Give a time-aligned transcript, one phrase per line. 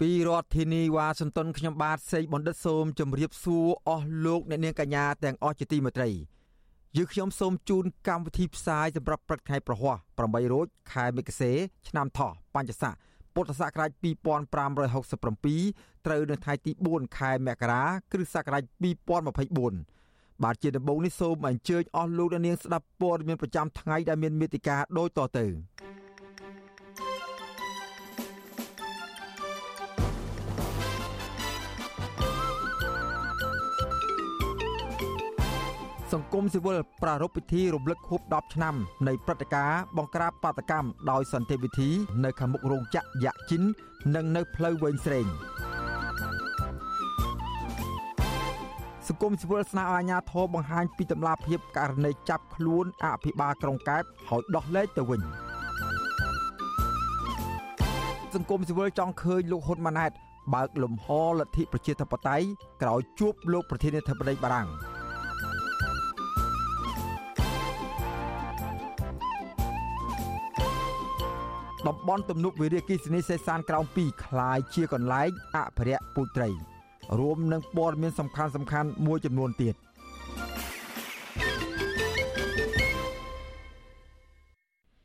[0.00, 6.10] ពីរដ្ឋធានីវ៉ាស៊ីនតោនខ្ញុំបាទសេកបណ្ឌិតសូមជម្រាបសួរអស់លោកអ្នកនាងកញ្ញាទាំងអស់ជាទីមេត្រី
[6.96, 11.52] យើខ្ញុំសូមជូនកម្មវិធីផ្សាយសម្រាប់ព្រឹកថ្ងៃប្រហ័ស8រោចខែមិគសេ
[11.88, 12.94] ឆ្នាំថោះបัญចស័ក
[13.34, 18.62] ពុទ្ធសករាជ2567ត្រូវនៅថ្ងៃទី4ខែមករា គ្រិស្តសករាជ
[19.32, 25.46] 2024បាទជាដំបូងនេះសូមអញ្ជើញអស់លោកអ្នកនាងស្ដាប់ព័ត៌មានប្រចាំថ្ងៃដែលមានមេតិការដូចតទៅ
[36.12, 38.74] សង្គមស៊ីវិលប្រារព្ធពិធីរំលឹកខួប10ឆ្នាំ
[39.08, 41.90] នៃព្រឹត្តិការណ៍បង្ក្រាបបាតកម្មដោយសន្តិវិធី
[42.24, 43.62] នៅខាងមុខរោងចក្រយ៉ាក់ជីន
[44.14, 45.26] និងនៅផ្លូវវែងស្រេង
[49.08, 55.20] សង្គមស៊ីវិលស្នើឲ្យអាជ្ញាធរបង្ហាញពីតម្លាភាពករណីចាប់ខ្លួនអភិបាលក្រុងកែបហើយដោះលែងទៅវិញ
[58.34, 60.12] សង្គមស៊ីវិលចង់ឃើញលោកហ៊ុនម៉ាណែត
[60.54, 61.06] បើកលំហ
[61.38, 62.46] លទ្ធិប្រជាធិបតេយ្យ
[62.82, 64.68] ក្រោយជួបលោកប្រធានាធិបតីបារាំង
[71.87, 76.49] តំបន់ទំនប់វារីអគ្គិសនីសេសានក្រោម2คล้ายជាកន្លែងអភិរក្សពូជត្រី
[77.19, 79.75] រួមនឹងព័ត៌មានសំខាន់សំខាន់មួយចំនួនទៀត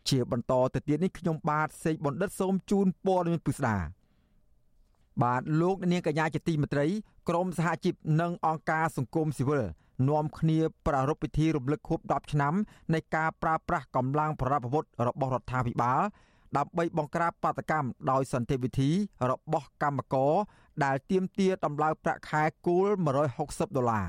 [0.09, 3.77] ជាបន្តទៅទៀតនេះខ្ញុំបាទសេកបណ្ឌិតសូមជូនព័ត៌មានពិស្ដា
[5.23, 6.87] បាទលោកនាងកញ្ញាជាទីមេត្រី
[7.29, 9.65] ក្រមសហជីពនិងអង្គការសង្គមស៊ីវិល
[10.09, 12.55] នាំគ្នាប្រារព្ធពិធីរំលឹកខួប10ឆ្នាំ
[12.95, 16.01] នៃការប្រើប្រាស់កម្លាំងប្រដាប់អាវុធរបស់រដ្ឋាភិបាល
[16.58, 18.92] ដើម្បីបង្ក្រាបបាតកម្មដោយសន្តិវិធី
[19.32, 20.34] របស់កម្មករ
[20.84, 22.88] ដែលទាមទារតម្លើងប្រាក់ខែគោល
[23.32, 24.08] 160ដុល្លារ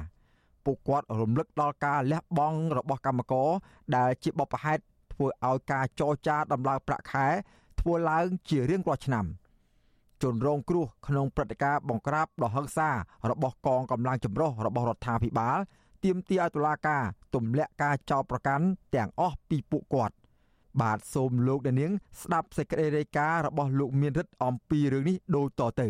[0.64, 3.50] ពួកគាត់រំលឹកដល់ការលះបង់របស់កម្មករ
[3.97, 4.78] ដែលជាបបផហេត
[5.12, 7.26] ធ្វើឲ្យការចរចាតម្លើងប្រាក់ខែ
[7.80, 9.26] ធ្វើឡើងជារៀងរាល់ឆ្នាំ
[10.22, 12.91] ជនរងគ្រោះក្នុងព្រឹត្តិការណ៍បង្ក្រាបដ៏ហិង្សា
[13.30, 15.58] របស់កងកម្លាំងចម្រុះរបស់រដ្ឋាភិបាល
[16.04, 17.03] ទាមទារឲ្យតុលាការ
[17.34, 20.14] ទម្លាក់ការចោទប្រកាន់ទាំងអស់ពីពួកគាត់
[20.82, 21.92] បាទសូមលោកដានាង
[22.22, 25.88] ស្ដាប់សេចក្តីរាយការណ៍របស់លោកមានរិទ្ធអំពីរឿងនេះដូចតទៅ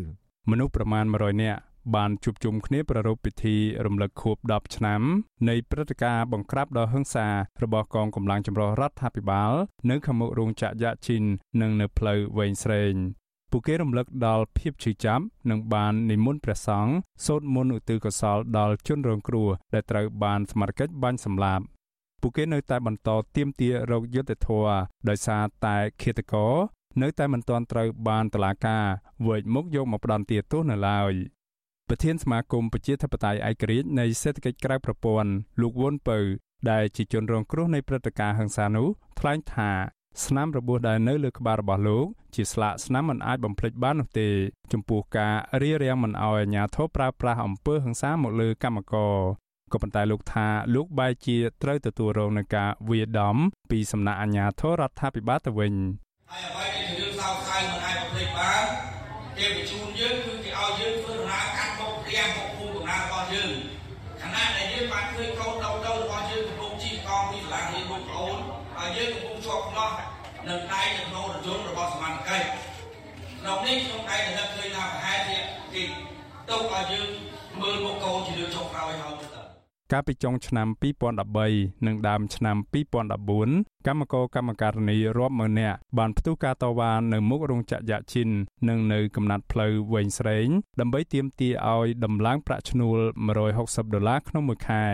[0.51, 1.61] មនុស្សប្រមាណ100នាក់
[1.97, 5.03] បានជួបជុំគ្នាប្រារព្ធពិធីរំលឹកខួប10ឆ្នាំ
[5.49, 7.27] នៃព្រឹត្តិការណ៍បង្ក្រាបដ៏ហិង្សា
[7.63, 9.53] របស់កងកម្លាំងចម្រុះរដ្ឋាភិបាល
[9.91, 11.25] នៅខាងមុខរោងចក្រយ៉ាជីន
[11.61, 12.95] និងនៅផ្លូវវែងស្រេង
[13.51, 16.93] ពួកគេរំលឹកដល់ភាពឈឺចាប់និងបាននិមន្តព្រះសង្ឃ
[17.27, 21.65] សូត្រមន្តឧទ្ទិសកុសលដល់ជនរងគ្រោះដែលត្រូវបានសមត្ថកិច្ចបាញ់សម្លាប់
[22.27, 24.77] ពួកគេនៅតែបន្តទាមទាររោគយុត្តិធម៌
[25.09, 26.55] ដោយសារតែឃាតករ
[27.03, 28.85] នៅតែមិនទាន់ត្រូវបានតុលាការ
[29.27, 31.13] វិលមុខយកមកផ្ដន្ទាទោសនៅឡើយ
[31.89, 36.19] ប្រធានសមាគមប្រជាធិបតេយ្យឯករាជ្យនៃសេដ្ឋកិច្ចក្រៅប្រព័ន្ធលោកវុនពៅ
[36.71, 38.89] ដែលជាជនរងគ្រោះនៃព្រឹត្តិការណ៍ហិង្សានោះ
[39.21, 39.71] ថ្លែងថា
[40.25, 44.29] ស្នាមរបួសដែលនៅលើក្បាលរបស់លោកជាស្លាកស្នាមមិនអាចបំភ្លេចបាននោះទេ
[44.73, 49.17] ចំពោះការរៀបរៀងមិនអោយអាជ្ញាធរប្រើប្រាស់អំពើហិង្សាមកលើកម្មករ
[49.72, 53.37] ក៏ប៉ុន្តែលោកថាលោកបែរជាត្រូវទទួលរងនឹងការវាយដំ
[53.71, 55.75] ពីសំណាក់អាជ្ញាធររដ្ឋាភិបាលទៅវិញ
[56.31, 58.65] ហើយអ្វីដែលយើងសោកស្ដាយមិនអាចបំភ្លេចបាន
[59.38, 63.53] គេបញ្ជូនយើងគឺគេឲ្យយើងធ្វើដំណើរកាត់មុខព្រាមមុខភូមិដំណើររបស់យើង
[64.22, 68.37] ខណៈដែលយើងបានឃើញកូនដៅទៅរបស់យើងកំពុងជិះកង់ពីសាលារៀនមួយប្អូន
[68.77, 69.91] ហើយយើងកំពុងជាប់ខ្នោះ
[70.48, 75.37] នឹងដៃនៅក្នុងរថយន្តរបស់សមាជិកក្នុងនេះខ្ញុំឯងនឹងឃើញថាប្រហែលជា
[75.75, 75.83] គេ
[76.48, 77.09] ទុកឲ្យយើង
[77.60, 79.26] មើលមុខកូនជាលើចុងក្រោយហើយ
[79.93, 80.69] កាលពីចុងឆ្នាំ
[81.27, 82.57] 2013និងដើមឆ្នាំ
[83.23, 88.28] 2014កម្មករកម្មការិនីរាប់ម៉ឺននាក់បានផ្ទុះការតវ៉ានៅមុខរោងចក្រយ៉ាឈិន
[88.69, 90.49] និងនៅកំណាត់ផ្លូវវែងស្រេង
[90.81, 92.99] ដើម្បីទាមទារឲ្យដំឡើងប្រាក់ឈ្នួល
[93.47, 94.84] 160ដុល្លារក្នុងមួយខែ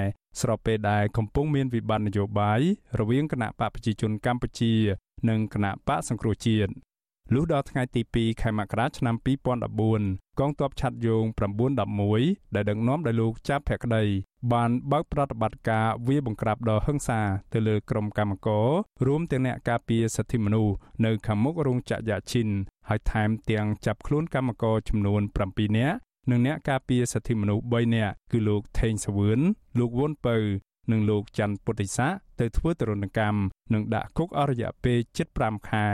[0.40, 2.60] ស្របពេលដែលកំពុងមានវិបត្តិនយោបាយ
[3.00, 4.72] រវាងគណៈបកប្រជាជនកម្ពុជា
[5.28, 6.72] និងគណៈបកសង្គ្រោះជាតិ
[7.34, 9.14] លុះដល់ថ្ងៃទី2ខែមករាឆ្នាំ
[9.76, 11.24] 2014កងទ័ពឆ័ត្រយង
[11.88, 14.02] 911ដែលដឹកនាំដោយលោកចាប់ភក្តី
[14.52, 17.20] បានបើកប្រតិបត្តិការវាយបង្ក្រាបដ៏ហិង្សា
[17.52, 18.68] ទៅលើក្រុមកម្មករ
[19.06, 20.74] រួមទាំងអ្នកការពារសិទ្ធិមនុស្ស
[21.04, 22.48] នៅខាងមុខរោងចក្រយ៉ាឈិន
[22.88, 25.96] ហើយថែមទាំងចាប់ខ្លួនកម្មករចំនួន7នាក់
[26.30, 29.40] និងអ្នកការពារសិទ្ធិមនុស្ស3នាក់គឺលោកថេងសវឿន
[29.78, 30.36] លោកវុនពៅ
[30.90, 32.08] និងលោកច័ន្ទពុទ្ធិសា
[32.40, 33.38] ទៅធ្វើទរណកម្ម
[33.72, 34.98] និងដាក់គុកអស់រយៈពេល
[35.34, 35.88] 7-5ខែ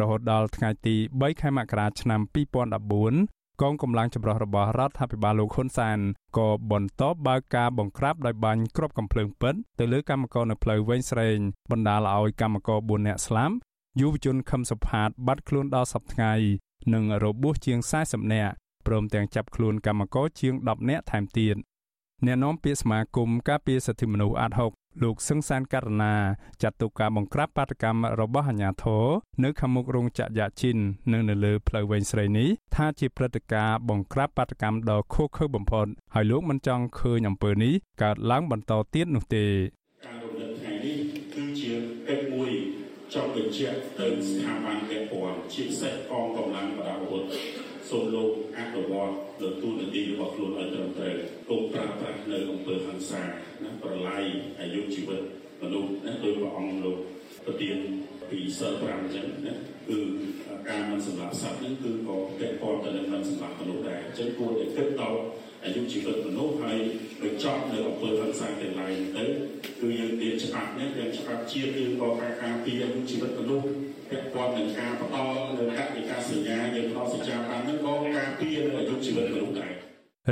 [0.00, 5.98] រហូតដល់ថ្ងៃទី3ខែមករាឆ្នាំ2014កងកម្លាំងចម្រុះរបស់រដ្ឋាភិបាលលោកហ៊ុនសែន
[6.38, 11.38] ក៏បន្តបើកការបង្ក្រាបដោយបាញ់គ្រាប់កំភ្លើងពិតទៅលើកម្មករនៅផ្លូវវែងស្រេង
[11.70, 13.54] បណ្ដាលឲ្យកម្មករ4នាក់ស្លាប់
[14.00, 16.32] យុវជនខឹមសុផាតបាត់ខ្លួនដល់សពថ្ងៃ
[16.94, 18.54] និងរបួសជាង40នាក់
[18.86, 21.56] ព្រមទាំងចាប់ខ្លួនកម្មករជាង10នាក់ថែមទៀត
[22.26, 26.14] អ្នកនាំពាក្យសមាគមការពារសិទ្ធិមនុស្សអាត់ហុក លោកសឹងសានករណា
[26.62, 29.04] ចាត់ទុកការបង្ក្រាបបាតកម្មរបស់អាជ្ញាធរ
[29.44, 30.76] នៅខាងមុខរោងចក្រយ៉ាឈិន
[31.12, 39.46] និងនៅលើផ្លូវវែងស្រីនេះថាជាព្រឹត្តិការណ៍បង្ក្រាបបាតកម្មដ៏ឃោរឃៅបំផុតហើយលោកមិនចង់ឃើញអំពើនេះកើតឡើងបន្តទៀតនោះទេ
[40.06, 40.96] ការរំលឹកថ្ងៃនេះ
[41.34, 41.72] គឺជា
[42.08, 42.50] កិច្ចមួយ
[43.14, 51.14] ចង់បញ្ជាក់ទៅស្ថាប័នពាក់ព័ន្ធជាពិសេសកងកម្លាំងបដាអាវុធ សូមលោកអនុវត្តលើទូនាទីរបស់ខ្លួនឲ្យត្រឹមត្រូវ
[51.48, 53.22] កុំប្រើប្រាស់នៅអំពើហិង្សា
[53.62, 54.24] ណាប្រឡាយ
[54.60, 55.20] អាយុជីវិត
[55.62, 56.98] មនុស្សណាដោយព្រះអង្គលោក
[57.44, 57.76] ប្រទាន
[58.30, 59.54] ពីសិល5អញ្ចឹងណា
[59.88, 59.98] គឺ
[60.68, 65.20] ការមិនសម្លាប់សត្វហ្នឹងគឺក៏ពាក់ព័ន្ធទៅនឹងមិនសម្លាប់មនុស្សដែរអញ្ចឹងគួរតែគិតដល់
[65.64, 66.78] អាយុជីវិតមនុស្សហើយ
[67.22, 69.24] បញ្ចប់នៅអំពើហិង្សាទាំងឡាយទៅ
[69.80, 73.68] គឺយើងមានច្បាប់នេះទាំងច្បាប់ជាតិយើងក៏ការការពារអាយុជីវិតមនុស្ស
[74.10, 75.16] ពាក់ព័ន្ធនឹងការបន្ត
[75.58, 79.72] នៅកតិកាសញ្ញាយើងផ្ដល់សញ្ញាបាននឹងក៏ការពារនៅអាយុជីវិតមនុស្សដែរ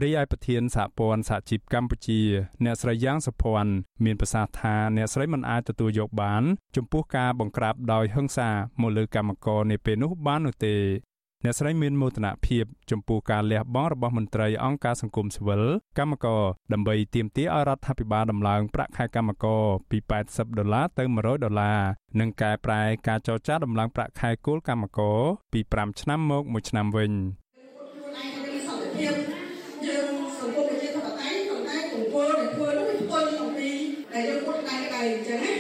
[0.02, 2.20] រីឯប្រធានសហព័ន្ធសហជីពកម្ពុជា
[2.64, 3.72] អ្នកស្រីយ៉ាងសុភ័ណ្ឌ
[4.04, 6.42] មានប្រសាសន៍ថាអ្នកស្រីមិនអាចទទួលយកបាន
[6.76, 10.76] ចំពោះការបង្ក្រាបដោយហិង្សាមកលើកម្មករនាពេលនោះបាននោះទេ
[11.44, 15.62] អ្នកស្រីមានមោទនភាពចំពោះការលះបង់របស់មន្ត្រីអង្គការសង្គមស៊ីវិល
[15.98, 16.42] កម្មករ
[16.72, 19.98] ដើម្បីទាមទារឲ្យរដ្ឋាភិបាលដំឡើងប្រាក់ខែកម្មករពី
[20.28, 21.80] 80ដុល្លារទៅ100ដុល្លារ
[22.20, 25.18] និងកែប្រែការចរចាដំឡើងប្រាក់ខែគោលកម្មករ
[25.52, 27.12] ពី5ឆ្នាំមក1ឆ្នាំវិញ
[29.86, 33.70] យើងសង្គមប្រជាធិបតេយ្យប៉ុន្តែគង្ពលដែលធ្វើនោះវាធ្វើពីអំពី
[34.12, 35.54] ដែលយើងពុតដៃដៃអញ្ចឹងណា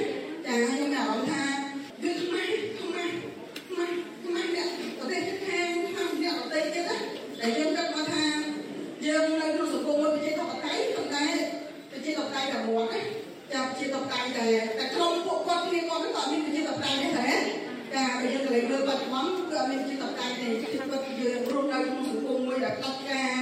[0.46, 1.44] ចាខ្ញុំមានអារម្មណ៍ថា
[2.02, 3.12] គឺខ្មែរខ្មែរ
[3.70, 3.92] ខ្មែរ
[4.24, 4.68] ខ្មែរអ្នក
[4.98, 6.98] ប្រទេសជិតខាងខាងអ្នកប្រទេសទៀតណា
[7.40, 8.26] ដែលយើងគិតមកថា
[9.06, 11.26] យើងនៅក្នុងសង្គមមួយប្រជាធិបតេយ្យប៉ុន្តែ
[11.90, 13.02] ប្រជាធិបតេ យ្យតែមួយណា
[13.52, 14.46] ចាប្រជាធិបតេយ្យតែ
[14.78, 17.28] តែក្នុងពួកគាត់គ្នាគាត់ហ្នឹងក៏មានប្រជាធិបតេយ្យដែរតែ
[17.94, 23.36] ចាបើយើងទៅមើលបច្ចុប្បន្នគឺអត់មានប្រជាធិបតេយ្យទេគឺគាត់យើងរស់នៅក្នុងសង្គមមួយដែលផ្ដាច់ការ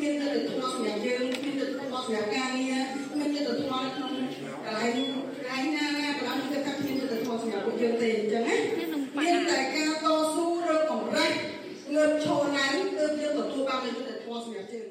[0.00, 2.80] មានទៅទទួលសម្រាប់យើងមានទៅទទួលសម្រាប់ការងារ
[3.18, 4.12] មានទៅទទួលនៅក្នុង
[4.66, 4.96] កន្លែង
[5.36, 8.56] កន្លែងណាណាកន្លែងគឺថាមានទៅទទួលសម្រាប់ពួកយើងទេអញ្ចឹងណា
[9.18, 11.32] មានតែការតស៊ូរកកម្រិត
[11.94, 14.86] ងើបឈរឡើងគឺយើងទទួលបាននៅទៅទទួលសម្រាប់យើង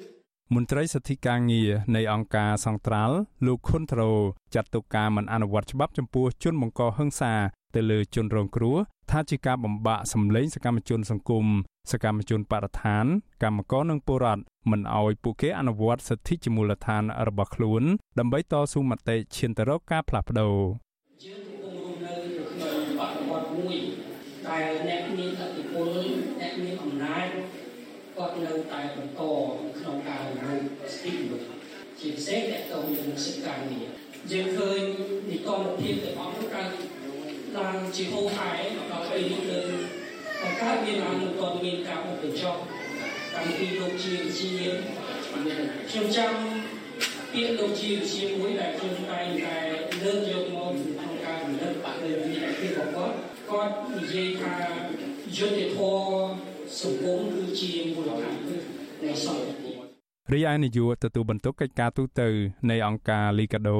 [0.55, 4.09] មន្ត្រីសិទ្ធិការងារនៃអង្គការសង្ត្រាល់លោកខុនត្រូ
[4.55, 7.33] ចាត់ទុកការមិនអនុវត្តច្បាប់ចំពោះជនបង្កហិង្សា
[7.75, 8.77] ទៅលើជនរងគ្រោះ
[9.11, 11.45] ថាជាការបំបាក់សម្លេងសកម្មជនសង្គម
[11.91, 13.05] សកម្មជនបរិស្ថាន
[13.43, 17.83] កម្មករនិងពលរដ្ឋមិនអោយពួកគេអនុវត្តសិទ្ធិជាមូលដ្ឋានរបស់ខ្លួន
[18.19, 20.57] ដើម្បីតស៊ូមតិឈានទៅរកការផ្លាស់ប្ដូរ
[21.23, 22.13] យើងកំពុងរស់នៅ
[22.49, 23.77] ក្នុងបរិបទមួយ
[24.47, 25.89] ដែលអ្នកមានអធិបុល
[26.39, 27.27] អ្នកមានអំណាច
[28.17, 29.70] គាត់នៅតែបន្តក្នុងការរំ
[31.03, 31.45] លោភសិទ្ធិមនុស្ស
[31.99, 33.87] ជាពិសេសអ្នកតទៅនឹងសិទ្ធិការងារ
[34.31, 34.81] យើងឃើញ
[35.29, 36.71] នីតិរដ្ឋភាពទាំងអស់នោះកើត
[37.57, 38.51] ឡើងជាហូរហែ
[38.91, 39.61] ដល់ពេលនេះលើ
[40.41, 42.55] បង្កើតមានឡើងមិនទាន់មានការបំបញ្ចុះ
[43.35, 44.49] តាំងពីលោកជាវិជា
[45.89, 46.33] ខ្ញុំចាំ
[47.33, 49.57] ពាក្យលោកជាវិជាមួយដែលខ្ញុំតែងតែ
[50.03, 53.15] លើកយកមកក្នុងការរំលឹកបាក់លើវិទ្យាភាពរបស់គាត់
[53.49, 54.55] គាត់និយាយថា
[55.37, 56.31] យុទ្ធធម៌
[56.79, 58.61] សង្គមគឺជាមូលដ្ឋានគ្រឹះ
[59.03, 59.80] នៃសង្គម
[60.35, 62.21] រីឯនាយកទទួលបន្ទុកកិច្ចការទូត
[62.69, 63.79] នៃអង្គការលីកាដូ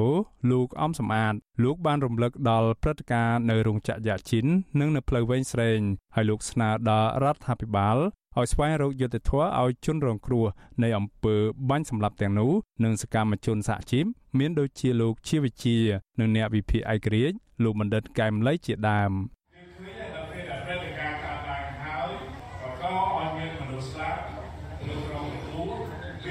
[0.50, 4.46] លោកអំសំអាត លោកបានរំលឹកដល់ព្រឹត្តិការណ៍នៅរោងចក្រយ៉ាឈិន
[4.80, 5.78] និងនៅផ្លូវវែងស្រេង
[6.14, 7.96] ហើយលោកស្នើដល់រដ្ឋាភិបាល
[8.36, 10.46] ឲ្យស្វែងរកយុត្តិធម៌ឲ្យជនរងគ្រោះ
[10.82, 11.34] នៃអំពើ
[11.70, 12.52] បាញ់សម្លាប់ទាំងនោះ
[12.84, 14.04] និងសកម្មជនសហជីព
[14.38, 15.76] មានដូចជាលោកជាវិជា
[16.20, 19.12] និងអ្នកវិភាគឯករាជ្យលោកបណ្ឌិតកែមលីជាដើម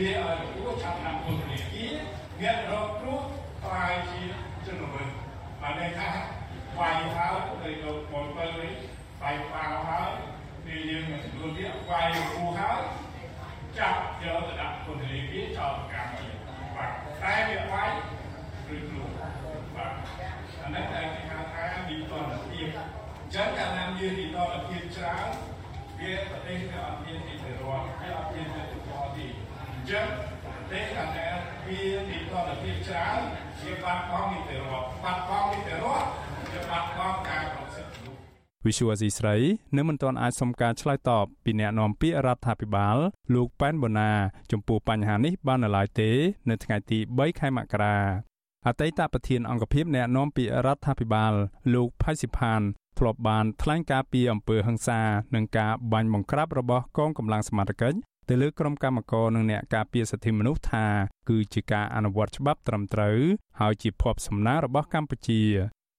[0.02, 1.94] វាឲ្យព្រោះឆាប់តាមពលនាគារ
[2.42, 3.22] អ្នករកគ្រោះ
[3.64, 4.22] ខ្លាយជា
[4.66, 5.10] ជនល្មើស
[5.62, 6.10] បានន័យថា
[6.80, 8.74] វាយហើយទៅទៅពលទៅនេះ
[9.22, 10.12] វាយបាវហើយ
[10.66, 12.80] ពេលយើងមកទទួលទៀតវាយគូហើយ
[13.78, 16.16] ចាប់យកទៅដាក់ពលនាគារចោលកម្ម
[16.76, 16.92] បាទ
[17.24, 17.92] តែវាវាយ
[18.74, 19.08] ឬគ្រោះ
[19.76, 19.94] បាទ
[20.62, 25.28] អានេះតែគេហៅថាវិតនភាពអញ្ចឹងកាលណាមានវិតនភាពច្រើន
[26.00, 28.81] វាប្រទេសវាអត់មានទីទៅរកវាអត់មានទៅ
[29.94, 31.28] បន្តទីចឹងទេតែ
[31.68, 33.20] វានិតរភាពច្រើន
[33.62, 36.08] វាបាត់បង់នីតិរដ្ឋបាត់បង់នីតិរដ្ឋ
[36.52, 38.12] វាបាត់បង់ការប្រសិទ្ធភាព
[38.66, 39.36] វិសុវអសីស្រី
[39.78, 42.98] នៅមិនទាន់អាចសុំការឆ្លើយតបពីអ្នកនាំពាក្យរដ្ឋាភិបាល
[43.34, 44.12] លោកប៉ែនបូណា
[44.52, 46.10] ចំពោះបញ្ហានេះបាននៅឡើយទេ
[46.50, 47.98] នៅថ្ងៃទី3ខែមករា
[48.68, 51.34] អតីតប្រធានអង្គភិបអ្នកនាំពាក្យរដ្ឋាភិបាល
[51.74, 52.62] លោកផៃស៊ីផាន
[53.00, 55.02] ធ្លាប់បានថ្លែងការពីអំពើហិង្សា
[55.36, 57.98] និងការបាញ់បង្ក្រាបរបស់កងកម្លាំងសមត្ថកិច្ច
[58.30, 60.86] ទៅលើក្រុមកម្មករនិងអ្នកការពារសិទ្ធិមនុស្សថា
[61.30, 63.18] គឺជាការអនុវត្តច្បាប់ត្រឹមត្រូវ
[63.60, 65.42] ហើយជាភ័ព្វសំណាងរបស់កម្ពុជា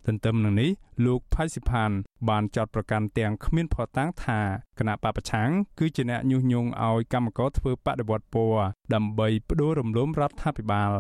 [0.07, 0.71] ទន្ទឹមនឹងនេះ
[1.07, 1.91] លោកផៃសិផាន
[2.29, 4.41] បានចោទប្រកាន់ទាំងគ្មានភស្តុតាងថា
[4.79, 8.63] គណៈបពប្រឆាំងគឺជាអ្នកញុះញង់ឲ្យកម្មករធ្វើបដិវត្តពណ៌
[8.95, 10.93] ដើម្បីផ្ដួលរំលំរដ្ឋាភិបាល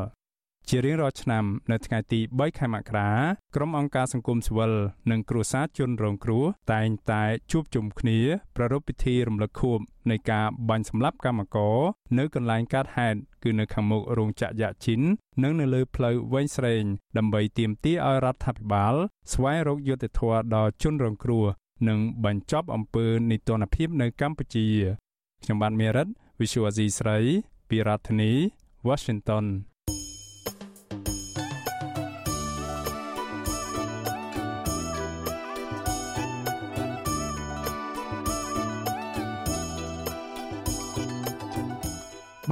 [0.69, 3.11] ជារៀងរាល់ឆ្នាំនៅថ្ងៃទី3ខែមករា
[3.55, 4.73] ក្រុមអង្គការសង្គមស៊ីវិល
[5.11, 8.19] និងគ្រួសារជនរងគ្រោះតែងតែជួបជុំគ្នា
[8.57, 9.79] ប្រារព្ធពិធីរំលឹកខួប
[10.11, 11.79] នៃការបាញ់សម្លាប់កម្មករ
[12.19, 15.01] នៅកន្លែងកើតហេតុគឺនៅខាងមុខរោងចក្រយ៉ាជីន
[15.43, 16.83] និងនៅលើផ្លូវវែងស្រេង
[17.19, 18.95] ដើម្បីទាមទារឲ្យរដ្ឋាភិបាល
[19.33, 21.45] ស្វែងរកយុត្តិធម៌ដល់ជនរងគ្រោះ
[21.89, 24.67] និងបញ្ចប់អំពើនីតិរដ្ឋភាពនៅកម្ពុជា
[25.43, 26.09] ខ្ញុំបាទមេរិត
[26.41, 27.19] Visual Asia ស្រី
[27.69, 28.33] ពីរដ្ឋធានី
[28.89, 29.47] Washington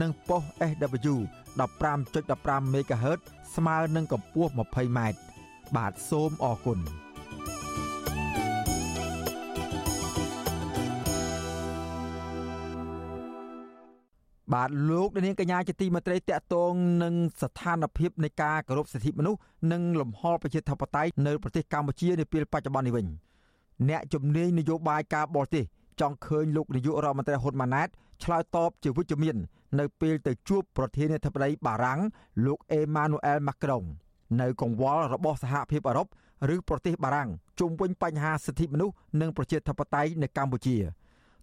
[0.00, 1.16] និងប៉ុស SW
[1.60, 3.20] 15.15 MHz
[3.54, 4.98] ស្មើនឹងកម្ពស់ 20m
[5.76, 6.80] បាទសូមអរគុណ
[14.54, 19.40] បាទលោកនាងកញ្ញាជាទីមេត្រីតកតងនឹងស្ថានភាពនៃការគោរពសិទ្ធិមនុស្ស
[19.72, 23.06] និងលំហប្រជាធិបតេយ្យនៅប្រទេសកម្ពុជានាពេលបច្ចុប្បន្ននេះវិញ
[23.88, 25.64] អ្នកជំនាញនយោបាយការបរទេស
[26.00, 27.88] ចង់ឃើញលោកនាយករដ្ឋមន្ត្រីហ៊ុនម៉ាណែត
[28.24, 29.36] ឆ្លើយតបជាវិជ្ជមាន
[29.80, 32.00] នៅពេលទៅជួបប្រធានាធិបតីបារាំង
[32.46, 33.84] លោកអេម៉ានូអែលម៉ាក្រុង
[34.40, 36.08] នៅកង្វល់របស់សហភាពអឺរ៉ុប
[36.54, 37.28] ឬប្រទេសបារាំង
[37.60, 40.76] ជុំវិញបញ្ហាសិទ្ធិមនុស្សនិងប្រជាធិបតេយ្យនៅកម្ពុជា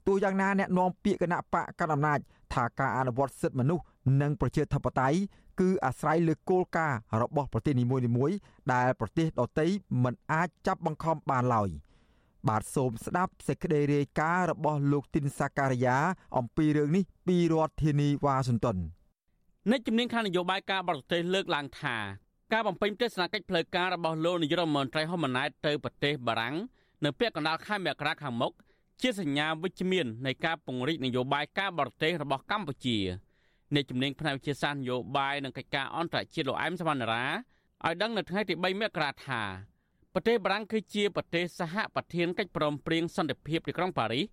[0.08, 2.20] ទោះយ៉ាងណាអ្នកនាំពាក្យគណៈបកកណ្ដាលអំណាច
[2.54, 3.84] ថាការអនុវត្តសិទ្ធិមនុស្ស
[4.22, 5.18] និងប្រជាធិបតេយ្យ
[5.60, 7.86] គឺអាស្រ័យលើគោលការណ៍របស់ប្រទេសនី
[8.18, 8.38] មួយៗ
[8.74, 9.68] ដែលប្រទេសដទៃ
[10.04, 11.70] មិនអាចចាប់បង្ខំបានឡើយ។
[12.48, 15.98] បាទសូមស្ដាប់សេចក្តីរាយការណ៍របស់លោកទីនសាការីយ៉ា
[16.38, 18.78] អំពីរឿងនេះពីរដ្ឋធានីវ៉ាស៊ីនតោន
[19.70, 21.96] អ្នកជំនាញខាងនយោបាយការបរទេសលើកឡើងថា
[22.54, 26.56] ការបំពេញទស្សនកិច្ចផ្លូវការរបស់លោកនាយរដ្ឋមន្ត្រីហ៊ុនម៉ាណែតទៅប្រទេសបារាំង
[27.06, 28.54] នៅពាក់កណ្ដាលខែមករាខាងមុខ
[29.02, 32.98] ជាសញ្ញាវិជ្ជមាននៃការពង្រីកនយោបាយការបរទេសរបស់កម្ពុជា
[33.74, 37.26] អ្នកជំនាញផ្នែកវិទ្យាសាស្ត្រនយោបាយនិងកិច្ចការអន្តរជាតិលោកអែមសវណ្ណរា
[37.86, 39.42] ឲ្យដឹងនៅថ្ងៃទី3មករាថា
[40.20, 44.26] ប្រទេសបារាំងគឺជាប្រទេសសហប្រធានកិច្ចព្រមព្រៀងសន្តិភាពទីក្រុងប៉ារីស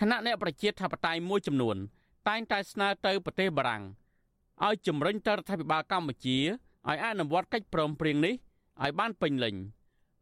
[0.00, 1.76] គណៈអ្នកប្រជាធិបតេយ្យមួយចំនួន
[2.28, 3.82] តែងតែស្នើទៅប្រទេសបារាំង
[4.66, 6.38] ឲ្យជំរុញទៅរដ្ឋាភិបាលកម្ពុជា
[6.88, 8.34] ឲ្យអនុវត្តកិច្ចព្រមព្រៀងនេះ
[8.82, 9.54] ឲ្យបានពេញលេញ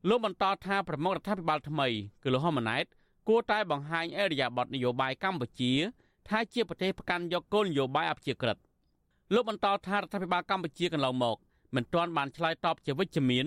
[0.08, 1.88] លោកបន្តថាប្រមុខរដ្ឋាភិបាលថ្មី
[2.22, 2.84] គឺលោកហ៊ុនម៉ាណែត
[3.28, 5.72] គួរតែបង្ហាញអរិយាប័ត្រនយោបាយកម្ពុជា
[6.28, 8.56] ថាជាប្រទេសប្រកាន់យកគោលនយោបាយអព្យាក្រឹត
[9.34, 11.36] លោកបន្តថារដ្ឋាភិបាលកម្ពុជាកន្លងមក
[11.74, 13.40] មិនទាន់បានឆ្លើយតបជាវិជ្ជមា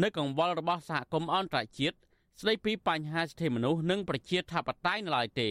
[0.00, 1.96] នៅកង្វល់របស់សហគមន៍អន្តរជាតិ
[2.40, 5.50] ស្ដីពីបញ្ហាសិទ្ធិមនុស្សនិងប្រជាធិបតេយ្យនៅឡើយទេ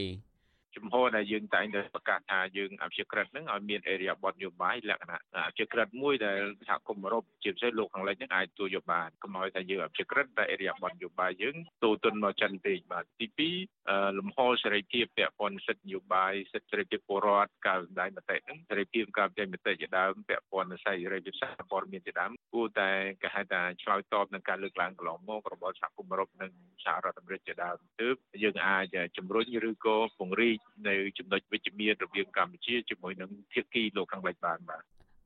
[0.75, 13.49] ជំហរដែលយើងតែងតែប្រកាសថាយើងអភិជាក្រិតហ្នឹងឲ្យមានអេរីយ៉ាបតនយោបាយលក្ខណៈអភិជាក្រិតមួយដែលសហគមន៍អឺរ៉ុបជាពិសេសលោកខាងលិចហ្នឹងអាចទទួលយកបានកុំឲ្យតែយើងអភិជាក្រិតតែអេរីយ៉ាបតនយោបាយយើងទូទុនមកចិនពេកបាទទី
[13.79, 22.89] 2លំហសេរីភាពពាក់ព័ន្ធសិទ្ធិនយោបាយសិទ្ធិសេរីភាពពលរដ្ឋការសម្ដែងមតិហ្នឹងសេរីភាពការបញ្ចេញមតិជាដើមពាក់ព័ន្ធនឹងសេរីភាពសារព័ត៌មានជាដើមគួរតែ
[23.21, 26.51] គេហៅថាឆ្លើយតបនឹងការលើកឡើងកន្លងមករបស់សហគមន៍អឺរ៉ុបនិង
[26.85, 30.57] សហរដ្ឋអាមេរិកជាដើមទើបយើងអាចជំរុញឬក៏ពង្រីក
[30.87, 34.81] នៅចំណុចវិជ្ជមានរវាងកម្ពុជាជាមួយនឹងភាគីលោកខាងលិចបានបាទ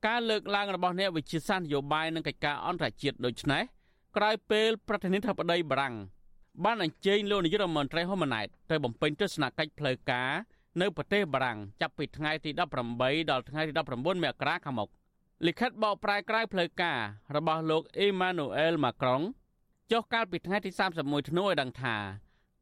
[0.06, 3.62] ការលើកឡើងរបស់អ្នកវិជាសាស្ត្រនយោបាយនិងកិច្ចការអន្តរជាតិដូចនេះ
[4.16, 5.94] ក្រោយពេលប្រធានាធិបតីបារាំង
[6.64, 10.30] បានអញ្ជើញលោកនាយករដ្ឋមន្ត្រីហ៊ុនម៉ាណែតទៅបំពេញទស្សនកិច្ចផ្លូវការ
[10.80, 12.50] នៅប្រទេសបារាំងចាប់ពីថ្ងៃទី
[12.90, 14.88] 18ដល់ថ្ងៃទី19មករាខាងមុខ
[15.46, 16.98] លិខិតបកប្រែក្រៅផ្លូវការ
[17.36, 19.20] របស់លោកអេម៉ានូអែលម៉ាក្រុង
[19.92, 21.96] ចុះកាលពីថ្ងៃទី31ធ្នូឲ្យដឹងថា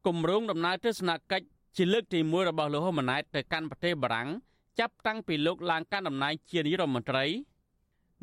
[0.06, 4.28] គម្រោងដំណើរទស្សនកិច្ច ជាលើកទី1របស់លោកហ៊ុនម៉ាណែតទៅកាន់ប្រទេសបារាំង
[4.78, 7.24] ចាប់តាំងពីលោកឡើងកាន់តំណែងជានាយរដ្ឋមន្ត្រី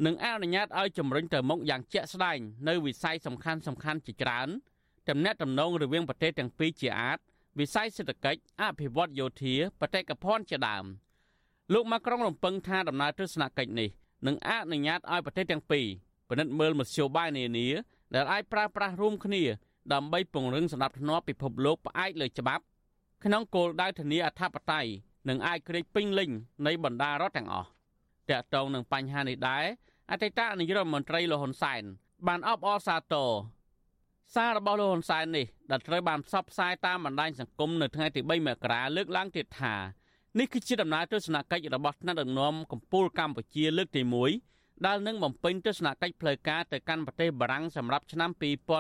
[0.06, 4.48] និងអនុញ្ញាតឲ្យជំរុញទៅមុខយ៉ាងជាក់ស្ដែងនៅវិស័យសំខាន់សំខាន់ជាច្រើន
[5.10, 7.18] ទំនាក់ទំនងរវាងប្រទេសទាំងពីរជាអាច
[7.60, 10.86] វិស័យសេដ្ឋកិច្ចអភិវឌ្ឍយោធាបេតិកភណ្ឌជាដើម
[11.74, 13.90] លោកម៉ាក្រុងរំពឹងថាដំណើរទស្សនកិច្ចនេះ
[14.28, 15.86] នឹងអនុញ្ញាតឲ្យប្រទេសទាំងពីរ
[16.30, 17.68] ពិនិត្យមើលមធ្យោបាយនានា
[18.16, 19.44] ដែលអាចប្រើប្រាស់រួមគ្នា
[19.94, 22.64] ដើម្បីពង្រឹងសណ្ដាប់ធ្នាប់ពិភពលោកផ្អែកលើច្បាប់
[23.26, 24.92] ក្នុងគោលដៅធានាអធិបតេយ្យ
[25.30, 26.30] និងអាចក្រេកពេញលេញ
[26.68, 27.68] នៃបណ្ដារដ្ឋទាំងអស់
[28.30, 29.66] តកតងនឹងបញ្ហានេះដែរ
[30.12, 31.84] អតីតនាយករដ្ឋមន្ត្រីលហ៊ុនសែន
[32.28, 33.32] បានអបអរសាទរ
[34.36, 39.76] សាររបស់លោកហ៊ុនសែននេះដែលត្រូវបានផ្សព្វផ្សាយតាមបណ្ដាញសង្គមនៅថ្ងៃទី3មករាលើកឡើងទៀតថា
[40.40, 44.02] នេះគឺជាដំណើរទស្សនកិច្ចរបស់ថ្នាក់ដឹកនាំកម្ពុជាកម្ពុជាលើកទី
[44.44, 48.30] 1ដែលនឹងបំពេញទស្សនកិច្ចផ្លូវការទៅកាន់ប្រទេសបារាំងសម្រាប់ឆ្នាំ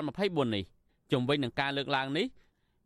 [0.01, 0.63] 2024នេះ
[1.12, 2.25] ជំវិញនឹងការលើកឡើងនេះ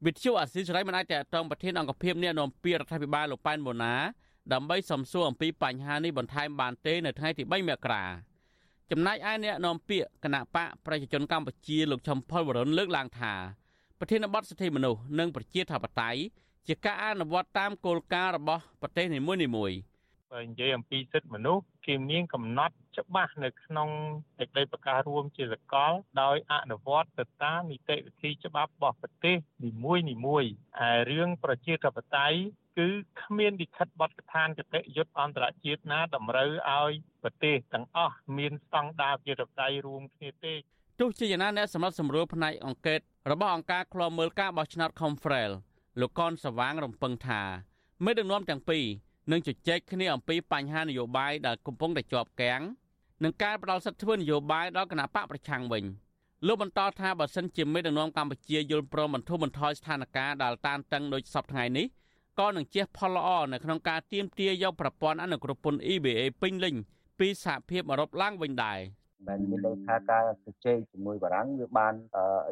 [0.06, 3.94] វិទ្យុអាស៊ីសេរីមិនអាចតតងប្រធានអង្គភិបអ្នកនាំពាក្យរដ្ឋាភិបាលលោកប៉ែនបូណា
[4.54, 8.04] ដើម្បីសំសួរអំពីបញ្ហានេះបន្ថែមបានទេនៅថ្ងៃទី3មករា
[8.92, 13.34] ចំណែកឯអ្នកនាំពាក្យគណៈបកប្រជាជនកម្ពុជាលោកឈឹមផលវរុនលើកឡើងថា
[14.00, 16.20] ប្រធានបទសិទ្ធិមនុស្សនិងប្រជាធិបតេយ្យ
[16.68, 19.50] ជាការអនុវត្តតាមគោលការណ៍របស់ប្រទេសនីមួយៗ
[20.34, 23.90] បើនិយាយអំពីសិទ្ធិមនុស្សគេមានកំណត់ ច្បាស់នៅក្នុង
[24.38, 30.44] សេចក្តីប្រកាសរួមជាសកល ដោយអនុវត្តទៅតាមនីតិវិធីច្បាប់របស់ប្រទេសនីមួយនីមួយ
[30.88, 32.38] ឯរឿងប្រជាធិបតេយ្យ
[32.78, 32.90] គឺ
[33.22, 36.92] គ្មានលិខិតបទដ្ឋានគតិយុត្តអន្តរជាតិណាតម្រូវឲ្យ
[37.24, 40.54] ប្រទេសទាំងអស់មានស្តង់ដារប្រជាធិបតេយ្យរួមគ្នាទេ
[41.00, 43.00] ទោះជាយ៉ាងណាអ្នកសម្រាប់សម្រួលផ្នែកអង្កេត
[43.32, 45.52] របស់អង្គការឃ្លាំមើលការបោះឆ្នោត Confrel
[46.02, 47.42] លោកកនសវាងរំពឹងថា
[48.06, 48.86] មេដឹកនាំទាំងពីរ
[49.32, 52.62] នឹងជជែកគ្នាអំពីបញ្ហានយោបាយដែលកំពុងតែជាប់គាំង
[53.24, 55.84] និងការផ្ដល់សិទ្ធិធ្វើនយោបាយដល់គណៈបកប្រឆាំងវិញ
[56.48, 61.86] លោកបន្តថាបើសិនជាមេដឹកនាំកម្ពុជាយល់ព្រមបន្ធូរបន្ថយស្ថានភាពដែលតានតឹងដូចសពថ្ងៃនេះ
[62.40, 66.76] ក៏នឹងជះផលល្អនៅក្នុងការទៀមទាយកប្រព័ន្ធអនុគ្រោះពន្ធ EBA ពេញលេញ
[67.20, 68.80] ពីសហភាពអឺរ៉ុបឡើងវិញដែរ។
[69.28, 71.94] មិនមានន័យថាការជជែកជាមួយបារាំងវាបាន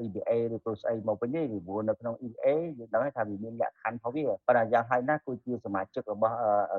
[0.03, 2.47] EBA ឬក៏ស្អីមកវិញទេពីព្រោះនៅក្នុង EBA
[2.77, 6.35] យើងដឹងថាវាមានលក្ខខណ្ឌរបស់វាប៉ុន្តែយ៉ាងហើយណាគឺជាសមាជិករបស់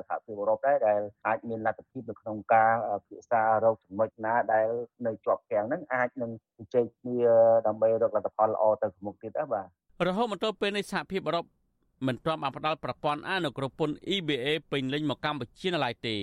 [0.09, 4.67] សហភាពអឺរ៉ុបដែរដែលអាចមានលទ្ធភាពនៅក្នុងការពិភាក្សារកចំណុចណាដែល
[5.05, 7.19] នៅជាប់គាំងហ្នឹងអាចនឹងជជែកគ្នា
[7.67, 9.67] ដើម្បីរកលទ្ធផលល្អទៅមុខទៀតដែរបាទ
[10.07, 11.45] រហូតមកទល់ពេលនេះសហភាពអឺរ៉ុប
[12.07, 16.15] មិនទាន់បានផ្ដល់ប្រព័ន្ធអនុគ្រោះពន្ធ EBA ពេញលេញមកកម្ពុជានៅឡើយទេ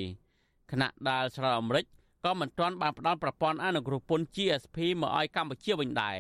[0.73, 1.85] ខណៈដែលសហរដ្ឋអាមេរិក
[2.25, 6.17] ក៏មិនទាន់បានផ្ដល់ប្រព័ន្ធអនុគ្រោះពន្ធ GSP មកឲ្យកម្ពុជាវិញដែរ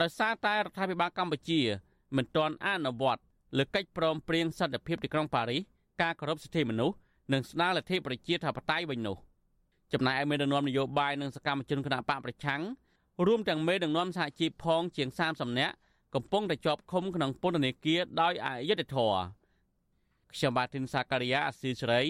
[0.00, 1.60] ដោយសារតែរដ្ឋាភិបាលកម្ពុជា
[2.16, 3.22] មិនទាន់អនុវត្ត
[3.58, 5.62] លើកិច្ចព្រមព្រៀងសន្តិភាពទីក្រុងប៉ារីស
[6.02, 6.96] ការគោរពសិទ្ធិមនុស្ស
[7.32, 9.16] និងស្ដារលទ្ធិប្រជាធិបតេយ្យវិញនោះ
[9.92, 12.62] ចំណែកឯមេដឹកនាំនយោបាយនិងសកម្មជនគណបកប្រឆាំង
[13.26, 15.74] រួមទាំងមេដឹកនាំសហជីពផងជាង30នាក់
[16.14, 19.20] កំពុងតែជាប់ឃុំក្នុងពន្ធនាគារដោយអយុត្តិធម៌
[20.32, 22.02] ខ្ញុំបាទធីនសាការីយ៉ាអស៊ីសេរី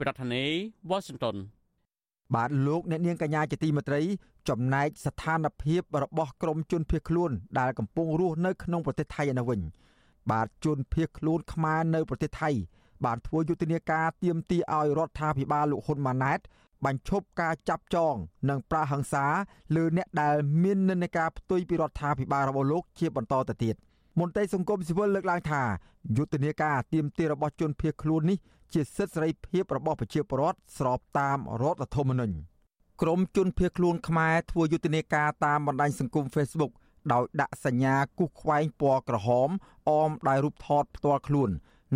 [0.00, 1.36] ប្រធានាធិបតី Washington
[2.34, 4.00] បាទលោកអ្នកនាងកញ្ញាជាទីមេត្រី
[4.48, 9.60] ចំណែកស្ថានភាពរបស់ក្រមជនភៀសខ្លួន ដែលកំពុងរស់នៅក្នុងប្រទេសថៃឯនោះវិញ
[10.30, 12.50] បាទជនភៀសខ្លួនខ្មែរនៅប្រទេសថៃ
[13.04, 16.40] បានធ្វើយុទ្ធនាការទៀមទីឲ្យរដ្ឋាភិបាលលោកហ៊ុនម៉ាណែត
[16.84, 18.14] បញ្ឈប់ការចាប់ចង
[18.50, 19.26] និងប្រាហឹង្សា
[19.76, 23.74] លើអ្នកដែលមាននិន្នាការផ្ទុយពីរដ្ឋាភិបាលរបស់លោកជាបន្តទៅទៀត
[24.18, 25.62] មន្ត្រីសង្គមស៊ីវិលលើកឡើងថា
[26.16, 28.38] យុទ្ធនាការទៀមទីរបស់ជនភៀសខ្លួននេះ
[28.74, 32.36] ជាសិទ្ធិសេរីភាពរបស់ប្រជាពលរដ្ឋស្របតាមរដ្ឋធម្មនុញ្ញ
[33.02, 36.72] ក្រមជនភៀសខ្លួនខ្មែរធ្វើយុទ្ធនាការតាមបណ្ដាញសង្គម Facebook
[37.12, 39.48] ដោយដាក់សញ្ញាគូសខ្វែងពណ៌ក្រហម
[39.90, 41.50] អមដោយរូបថតផ្ទាល់ខ្លួន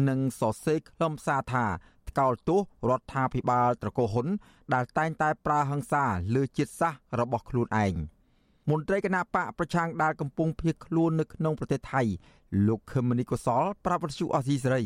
[0.08, 1.64] និងសរសេរខ្លឹមសារថា
[2.10, 2.60] ថ្កោលទោស
[2.90, 4.26] រដ្ឋាភិបាលត្រកូលហ៊ុន
[4.74, 7.94] ដែលតែងតែប្រើហិង្សាលើជាតិសាសន៍របស់ខ្លួនឯង
[8.70, 12.02] មន្ត្រីគណៈបកប្រឆាំងដែលកំពុងភៀសខ្លួននៅក្នុងប្រទេសថៃ
[12.66, 14.82] លោកខឹមមនីកុសលប្រាប់វិទ្យុអសីសេរី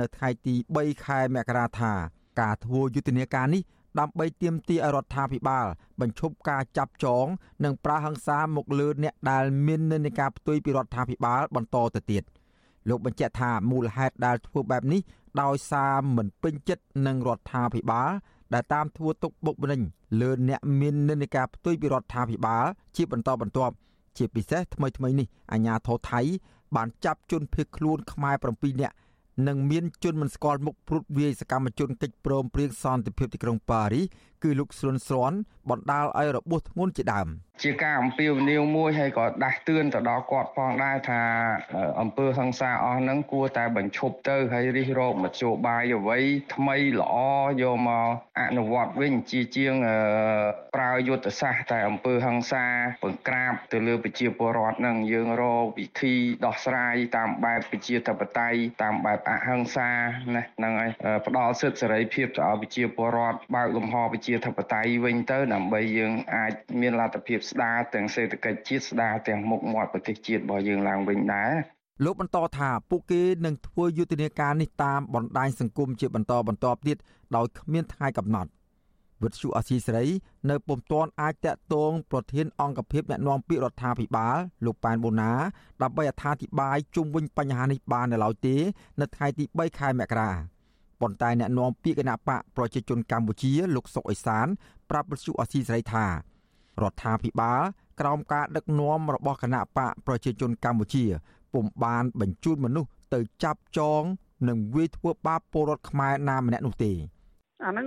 [0.00, 1.92] នៅថ្ងៃទី3ខែមករាថា
[2.40, 3.62] ការធ្វើយុទ្ធនាការនេះ
[3.98, 5.66] ដើម្បីទាមទារឲ្យរដ្ឋាភិបាល
[6.00, 7.26] បញ្ឈប់ការចាប់ចង
[7.64, 12.22] និងប្រើហិង្សាមកលើអ្នកដែលមាននិន្នាការផ្ទុយពីរដ្ឋាភិបាលបន្តទៅទៀត
[12.88, 15.00] លោកបញ្ជាក់ថាមូលហេតុដែលធ្វើបែបនេះ
[15.42, 18.10] ដោយសារមិនពេញចិត្តនឹងរដ្ឋាភិបាល
[18.54, 19.80] ដែលតាមធ្វើទុកបុកម្នេញ
[20.20, 22.64] លើអ្នកមាននិន្នាការផ្ទុយពីរដ្ឋាភិបាល
[22.96, 23.74] ជាបន្តបន្ទាប់
[24.16, 26.20] ជាពិសេសថ្មីថ្មីនេះអាញាធរថៃ
[26.76, 28.94] បានចាប់ជនភៀសខ្លួនខ្មែរ7នាក់
[29.48, 34.06] និងមានជនមិនស្គាល់មុខព្រួតវាយសកម្មជនកិច្ចព្រមព្រៀងសន្តិភាពទីក្រុងប៉ារីស
[34.42, 35.38] គឺលោកស្រុនស្រាន់
[35.70, 37.28] បណ្ដាលឲ្យរបួសធ្ងន់ជាដើម។
[37.64, 41.22] ជាការអំពាវនាវមួយហើយក៏ដាស់តឿនទៅដល់គាត់ផងដែរថា
[42.00, 46.18] អំពើហិង្សាអស់ហ្នឹងគួរតែបញ្ឈប់ទៅហើយរិះរកមធ្យោបាយអ្វី
[46.54, 47.16] ថ្មីល្អ
[47.62, 48.08] យកមក
[48.40, 49.74] អនុវត្តវិញជាជាង
[50.74, 52.64] ប្រើយុទ្ធសាស្ត្រតែអំពើហិង្សា
[53.04, 59.90] បង្ក្រាបទៅលើប្រជាពលរដ្ឋហ្នឹងយើងរកវិធីដោះស្រាយតាមបែបប្រជាធិបតេយ្យតាមបែបអហិង្សា
[60.34, 60.90] ណាហ្នឹងហើយ
[61.26, 71.52] ផ្ដល់សិទ្ធិសេរីភាពទៅឲ្យប្រជាពលរដ្ឋបើកលំហប្រជាធិបតេយ្យវិញទៅដើម្បីយើងអាចមានលទ្ធភាពស្ដារទាំងសេដ្ឋកិច្ចជាតិស្ដារទាំងមុខមាត់ប្រទេសជាតិរបស់យើងឡើងវិញដែរ
[72.04, 76.96] លោកបន្តថាពួកគេនឹងធ្វើយុទ្ធនាការនេះតាមបណ្ដាញសង្គមជាបន្តបន្ទាប់ទៀត
[77.36, 78.50] ដោយគ្មានថ្ងៃកំណត់
[79.22, 80.06] វិទ្យុអសីសេរី
[80.50, 85.32] នៅពុំទាន់អាចតាក់ទងប្រធានអង្គភិបអ្នកណែនាំពាក្យរដ្ឋាភិបាលលោកប៉ែនបូណា
[85.82, 88.56] ដើម្បីអត្ថាធិប្បាយជុំវិញបញ្ហានេះបាននៅឡើយទេ
[89.00, 90.30] នៅថ្ងៃទី3ខែមករា
[91.00, 94.46] ប៉ុន្តែអ្នកណែនាំពាក្យគណៈបកប្រជាជនកម្ពុជាលោកសុកអេសាន
[94.90, 96.10] ប្រាប់វិទ្យុអសីសេរីថារ
[96.90, 97.60] ដ្ឋាភិបាល
[98.00, 101.04] ក្រោមការដឹកនាំរបស់គណៈបកប្រជាជនកម្ពុជា
[101.54, 104.02] ពុំបានបញ្ជូនមនុស្សទៅចាប់ចង
[104.48, 106.92] និងវាយធ្វើបាបពលរដ្ឋខ្មែរណាម្នាក់នោះទេ
[107.64, 107.86] អាហ្នឹង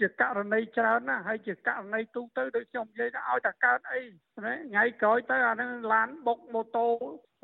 [0.00, 4.00] ជាករណីច្រើនណាស់ហើយជាករណីទូទៅដូចខ្ញុំនិយាយថាឲ្យតែកើតអី
[4.36, 6.88] ថ្ងៃក្រោយទៅអាហ្នឹងឡានបុកម៉ូតូ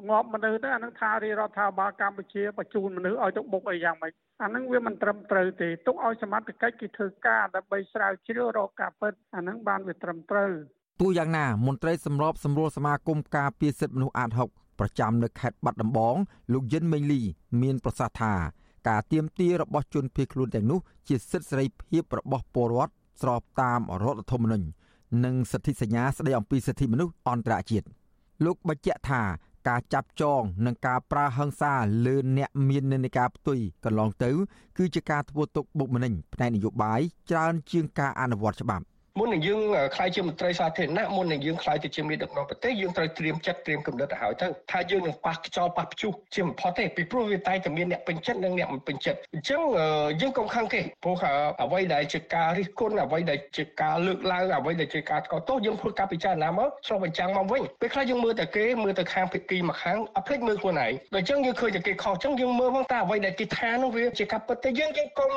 [0.09, 10.53] ងាប់មនុស្សទៅអានឹងថារាជរដ្ឋាភិបាលកម្ពុជាបញ្ជូនមនុស្សឲ្យទៅបុកអីយ៉ាងម៉េចអានឹងវាមិនត្រឹមត្រូវទេទុកឲ្យសមត្ថកិច្ចគេធ្វើការដើម្បីស្រាវជ្រាវរកការពិតអានឹងបានវាត្រឹមត្រូវ
[11.01, 16.17] ទូយ៉ាងណាមន្ត្រីសម្របសម្រួលសមាគមការពារសិទ្ធិមនុស្សអាត6ប្រចាំនៅខេត្តបាត់ដំបង
[16.53, 17.21] លោកយិនមេងលី
[17.63, 18.35] មានប្រសាសន៍ថា
[18.89, 24.67] ការទៀមទារបស់ជនភៀសខ្លួនទាំងនោះជាសិទ្ធិសេរីភាពរបស់ពលរដ្ឋស្របតាមរដ្ឋធម្មនុញ្ញ
[25.25, 27.87] និងសិទ្ធិសញ្ញាស្តីអំពីសិទ្ធិមនុស្សអន្តរជាតិ
[28.45, 29.23] លោកបញ្ជាក់ថា
[29.69, 31.75] ការចាប់ចងនិងការប្រើហិង្សា
[32.07, 34.31] លើអ្នកមាននិន្នាការផ្ទុយកន្លងទៅ
[34.79, 38.85] គឺជាការធ្វើទុកបុកម្នេញផ្នែកនយោបាយច្រើនជាងការអនុវត្តច្បាប់
[39.19, 39.61] មុននឹងយើង
[39.97, 49.61] ខ្លាយជាមន្ត្រីសាធារណៈមុននឹងយើងខ្លាយទៅជាមេដឹកនាំប្រទេសយើងត្រូវត្រៀមចិត្តត្រៀមកំណត់ទៅហើយទៅថាយើងនឹងប៉ះខ្យល់ប៉ះព្យុះជាបំផុតទេពីព្រោះវាតែតែមានអ្នកពេញចិត្តនិងអ្នកមិនពេញចិត្តអញ្ចឹង
[50.21, 51.17] យើងកុំខឹងគេព្រោះ
[51.63, 65.31] អ្វីដែលជាការរិះគន់អ្វីដែលជាការលើកឡើងអ្វីដែលជាការថ្កោលទោសយើងធ្វើការពិចារណាមកឆ្លុះបញ្ចាំងមកវិញពេលខ្លះយើងមើលតែគេមើលតែខាងភាគីមួយខាងអត់ភ្លេចមើលខ្លួនឯងដល់អញ្ចឹងយើងឃើញតែគេខុសអញ្ចឹងយើងមើលផងតើអ្វីដែលគេថានោះវាជាការពិតទេយើងយើងកុំ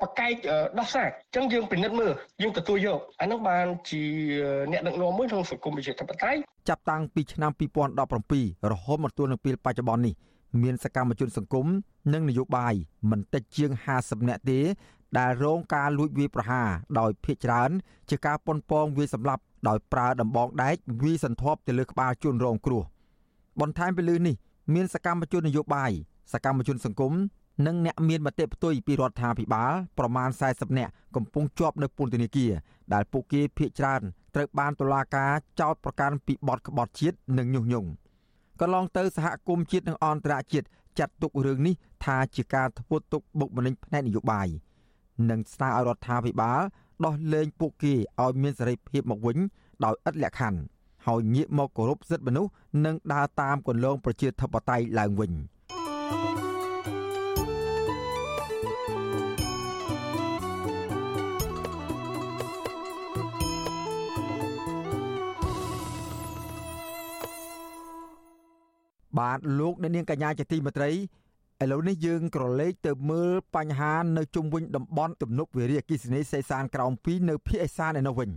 [0.00, 0.32] ប្រកែក
[0.78, 2.12] ដោះសារអញ្ចឹងយើងពិនិត្យមើល
[2.42, 7.50] យើងទទួលយកអានោះបានជាជាអ្នកដឹកនាំមួយក្នុងសង្គមប្រជាធិបតេយ្យចាប់តាំងពីឆ្នាំ
[8.10, 10.14] 2017រហូតមកទល់នឹងពេលបច្ចុប្បន្ននេះ
[10.62, 11.66] មានសកម្មជនសង្គម
[12.12, 12.74] និងនយោបាយ
[13.10, 14.60] មិនតិចជាង50នាក់ទេ
[15.18, 17.70] ដែលរងការលួចវាយប្រហារដោយភ ieck ច្រើន
[18.10, 22.82] ជាការប៉ុនប៉ងវាយសម្លាប់ដោយប្រើដំបងដែកវាយសន្ធាប់ទៅលើក្បាលជនរងគ្រោះ
[23.60, 24.36] បន្ថែមពីលើនេះ
[24.74, 25.92] មានសកម្មជននយោបាយ
[26.32, 27.12] សកម្មជនសង្គម
[27.66, 32.52] និងអ្នកមានមតិផ្ទុយពីរដ្ឋាភិបាលប្រមាណ40នាក់កំពុងជាប់នៅពន្ធនាគារ
[32.92, 34.02] ដែលពួកគេភ័យច្រើន
[34.34, 37.88] ត្រូវបានតុលាការចោទប្រកាន់ពីបទក្បត់ជាតិនិងញុះញង់
[38.60, 40.66] កន្លងទៅសហគមន៍ជាតិនិងអន្តរជាតិ
[40.98, 44.48] ចាត់ទុករឿងនេះថាជាការធ្វើទុកបុកម្នេញផ្នែកនយោបាយ
[45.30, 46.60] និងស្នើឲ្យរដ្ឋាភិបាល
[47.04, 49.38] ដោះលែងពួកគេឲ្យមានសេរីភាពមកវិញ
[49.84, 50.60] ដោយឥតលក្ខខណ្ឌ
[51.06, 52.50] ហើយងាកមកគោរពសិទ្ធិមនុស្ស
[52.84, 55.32] និងដើរតាមគន្លងប្រជាធិបតេយ្យឡើងវិញ។
[69.18, 70.90] បាទលោកអ្នកនាងកញ្ញាជាទីមេត្រី
[71.62, 78.30] ឥឡូវនេះយើងក្រឡេកទៅមើលបញ្ហានៅជុំវិញតំបន់ទំនប់វារីអគិសនីសេសានក្រោម2នៅភូមិអេសានឯនោះវិញ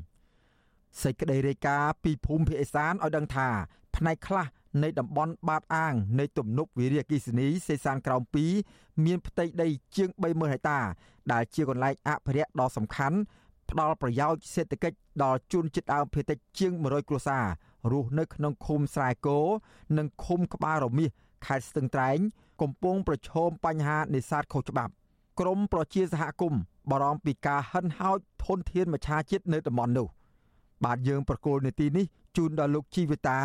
[1.01, 3.47] សេចក្តីរាយការណ៍ពីភូមិភាគអេសានឲ្យដឹងថា
[3.95, 4.45] ផ្នែកខ្លះ
[4.83, 8.21] នៃតំបន់បាតអាងនៃទំនប់វារីអគិសនីសេសានក្រោម
[8.63, 10.79] 2មានផ្ទៃដីជាង30000ហិកតា
[11.31, 13.17] ដែលជាកន្លែងអភិរក្សដ៏សំខាន់
[13.69, 17.45] ផ្ដល់ប្រយោជន៍សេដ្ឋកិច្ចដល់ជនជាតិដើមភាគតិចជាង100គ្រួសារ
[17.91, 19.39] រស់នៅក្នុងឃុំស្រែគោ
[19.97, 21.09] និងឃុំក្បាលរមាស
[21.45, 22.19] ខេត្តស្ទឹងត្រែង
[22.61, 24.93] កំពុងប្រឈមបញ្ហានេសាទខុសច្បាប់
[25.39, 30.07] ក្រមប្រជាសហគមន៍បារម្ភពីការហិនហោចធនធានមច្ឆាជាតិនៅតំបន់នោះ
[30.85, 32.05] បាទយើងប្រកូលនេតិនេះ
[32.37, 33.39] ជូនដល់លោកជីវិតា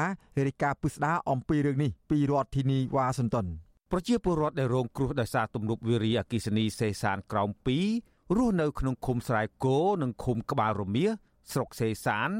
[0.46, 3.46] រាជការពុស្ដាអំពីរឿងនេះពីរដ្ឋធានីវ៉ាស៊ីនតោន
[3.90, 7.51] ប្រជាពលរដ្ឋដែលរងគ្រោះដោយសារទំនប់វារីអគិសនីសេសានក្រោម
[7.92, 11.11] 2រស់នៅក្នុងឃុំស្រែគោនិងឃុំក្បាលរមៀស
[11.53, 12.31] ស្រុកសេសាន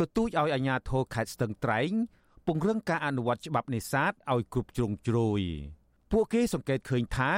[0.00, 1.92] ទទូចឲ្យអាជ្ញាធរខេត្តស្ទឹងត្រែង
[2.46, 5.40] ពង្រឹងការអនុវត្តច្បាប់នេសាទឲ្យគ្រប់ជ្រុងជ្រោយ
[6.12, 7.32] ពួកគេសង្កេតឃើញថា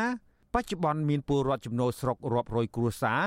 [0.54, 3.22] បច្ចុប្បន្នមានពលរដ្ឋចំណូលស្រុករាប់រយគ្រួសារ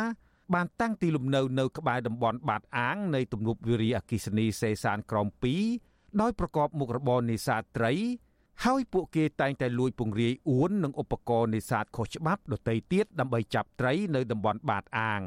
[0.54, 5.28] បានតាំងទីលំនៅនៅក្បែរតំបន់បាតអាងនៃទំនប់វារីអគ្គិសនីសេសានក្រម
[5.74, 7.94] 2ដោយប្រកបមុខរបរនេសាទត្រី
[8.66, 15.22] ហើយពួកគេតែងតែលួចពង្រាយអួននិងឧបករណ៍នេសាទខុសច្បាប់ដទៃទៀតដើម្បីចាប់ត្រីនៅតំបន់បាតអាង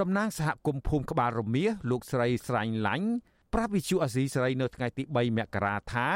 [0.00, 3.08] តំណាងសហគមន៍ភូមិក្បាលរមៀសលោកស្រីស្រាញ់ឡាញ់
[3.54, 6.08] ប្រាប់វិទ្យុអាស៊ីសេរីនៅថ្ងៃទី3មករាថា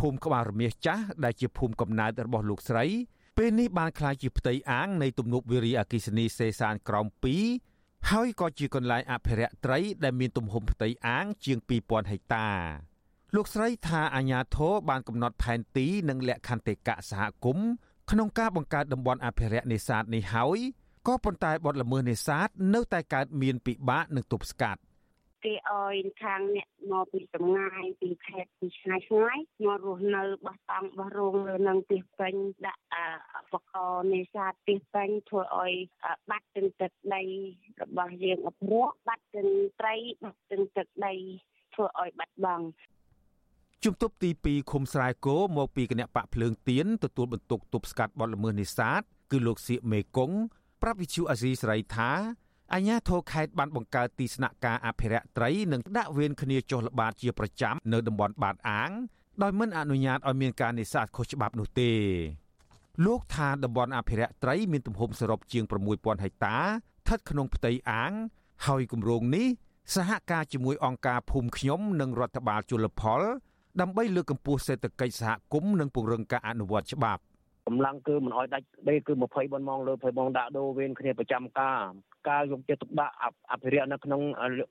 [0.00, 2.84] ភូមិក្បាលរមៀសចាស់ដែលជាភូមិកំណើតរបស់លោកស្រី
[3.36, 7.06] ពេលនេះបានក្លាយជាផ្ទៃអាងនៃទំនប់វារីអគ្គិសនីសេសានក្រោម
[7.56, 12.48] 2ហើយក៏ជាកន្លែងអភិរក្សត្រីដែលមានទំហំផ្ទៃអាង ជាង2000ហិកតា
[13.34, 17.68] លោកស្រីថាអាញាធរបានកំណត់ផែនទីនិងលក្ខន្តិកៈសហគមន៍
[18.10, 20.58] ក្នុងការបង្កើតតំបន់អភិរក្សនេសាទនេះហើយ
[21.08, 24.80] ក៏ប៉ុន្តែបទល្មើសនេសាទនៅតែកើតមានពិបាកនឹងទប់ស្កាត់
[25.44, 32.34] គេអោយខាងអ្នកមកពីចម្ងាយពីខេត្តពីឆ្ងាយឆ្ងាយមករស់នៅបោះតង់បោះរោងលើនឹងទីពេញ
[32.66, 32.82] ដាក់
[33.38, 35.72] ឧបករណ៍នេសាទទីពេញធ្វើឲ្យ
[36.30, 37.22] បាត់ទឹកទឹកដី
[37.82, 39.46] របស់យើងអព្រោះបាត់ទឹក
[39.80, 39.94] ត្រី
[40.24, 41.14] បាត់ទឹកទឹកដី
[41.74, 42.66] ធ្វើឲ្យបាត់បង់
[43.84, 50.38] ជំទប់ទី2ឃុំស្រែគោមកពីគណៈបកភ្លើងទៀនទទួលបន្ទុកទប់ស្កាត់បទល្មើសនេសាទគឺលោកសៀកមេគង្គ
[50.82, 52.10] ប្រាប់វិទ្យុអាស៊ីសេរីថា
[52.74, 58.90] អាញាធរខេត្តបានបង្កើតទីស្នាក់ការអភិរក្សត្រីនិងដាក់វេនគ្នាចុះល្បាតជាប្រចាំនៅតំបន់បាតអាង
[59.42, 61.90] ដោយមិនអនុញ្ញាតឲ្យមានការនេសាទខុសច្បាប់នោះទេ
[63.04, 65.64] លោកថាតំបន់អភិរក្សត្រីមានទំហំសរុបជាង
[65.94, 68.12] 6000ហិកតាស្ថិតក្នុងផ្ទៃអាង
[68.66, 69.46] ហើយគម្រោងនេះ
[69.94, 73.22] សហការជាមួយអង្គការភូមិខ្ញុំនិងរដ្ឋបាលជលផល
[73.80, 77.22] ដើម្បីលើកកម្ពស់សេដ្ឋកិច្ចសហគមន៍និងពង្រឹងការអនុវត្តច្បាប់
[77.68, 81.82] កម្លាំងគឺមិនអោយដាច់ដេគឺ24ម៉ោងលើ24ម៉ោងដាក់ដូរវេនគ្នាប្រចាំការ
[82.28, 83.14] ការយកចិត្តទុកដាក់
[83.52, 84.20] អភិរក្សនៅក្នុង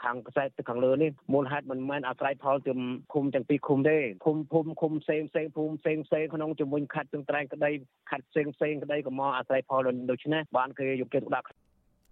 [0.04, 2.74] ខាងខ្សែទឹកខាងលើនេះមូលហេតុមិនមែនអាស្រ័យផលទៅ
[3.14, 7.72] ឃុំទាំងពីរឃុំទេឃុំភូមិឃុំផ្សេងផ្សេងភូមិផ្សេងផ្សេងក្នុងជំនួយខាត់ទាំងត្រែងក្តី
[8.10, 9.82] ខាត់ផ្សេងផ្សេងក្តីក៏មកអាស្រ័យផល
[10.12, 11.48] ដូច្នេះបានគេយកចិត្តទុកដាក់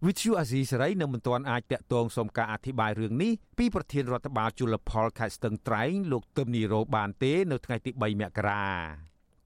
[0.05, 8.65] វិទ្យុអាស៊ីសេរីនៅមិនទាន់អាចតាក់ទងសុំការអធិប្បាយរឿងនេះពីប្រធានរដ្ឋបាលជលផលខេត្តស្ទឹងត្រែងលោកទឹមនីរ៉ូបានទេ នៅថ្ងៃទី3មករា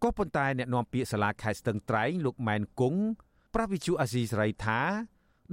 [0.03, 3.01] ក៏ប៉ុន្តែអ្នកនាំពាក្យសាលាខេត្តស្ទឹងត្រែងលោកម៉ែនគង់
[3.53, 4.81] ប្រាប់វិទ្យុអាស៊ីសេរីថា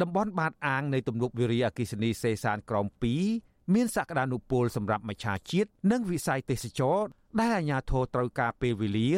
[0.03, 2.87] តំបន់បាតអាងនៃទំនប់វារីអគ្គិសនីសេសានក្រម
[3.31, 6.99] 2មានសក្តានុពលសម្រាប់មច្ឆជាតិនិងវិស័យទេសចរ
[7.39, 9.11] ដែលអាជ្ញាធរត្រូវការពេលវេលា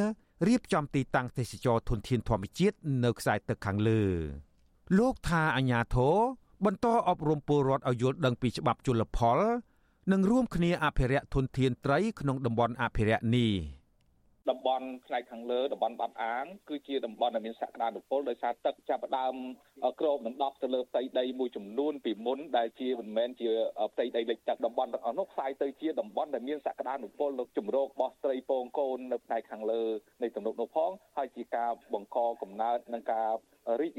[0.48, 4.02] រៀបចំទីតាំងទេសចរធនធានធម្មជាតិនៅខ្សែទឹកខាងលើ
[4.98, 6.16] លោកថាអាជ្ញាធរ
[6.64, 9.38] បន្តអប់រំពលរដ្ឋឲ្យយល់ដឹងពីច្បាប់ជលផល
[10.12, 13.77] និងរួមគ្នាអភិរក្សធនធានត្រីក្នុងតំបន់អភិរក្សនេះ
[14.50, 19.34] តំបន់ផ្នែកខាងលើតំបន់បាត់អាងគឺជាតំបន់ដែលមានសក្តានុពលដោយសារទឹកចាប់ផ្ដើម
[20.00, 23.50] ក្របដណ្ដប់ទៅលើផ្ទៃដីមួយចំនួនពីមុនដែលជាមិនមែនជា
[23.92, 29.82] ផ្ទៃដីលិចទឹកតំបន់ទាំងអស់នោះខ្សែទៅជាតំបន់ដែលមានសក្តានុពលនៅជំរកបោះត្រីពងកូននៅផ្នែកខាងលើ
[30.22, 33.30] នៃទំនប់នោះផងហើយជាការបង្កកំណើតនិងការ
[33.80, 33.92] រីក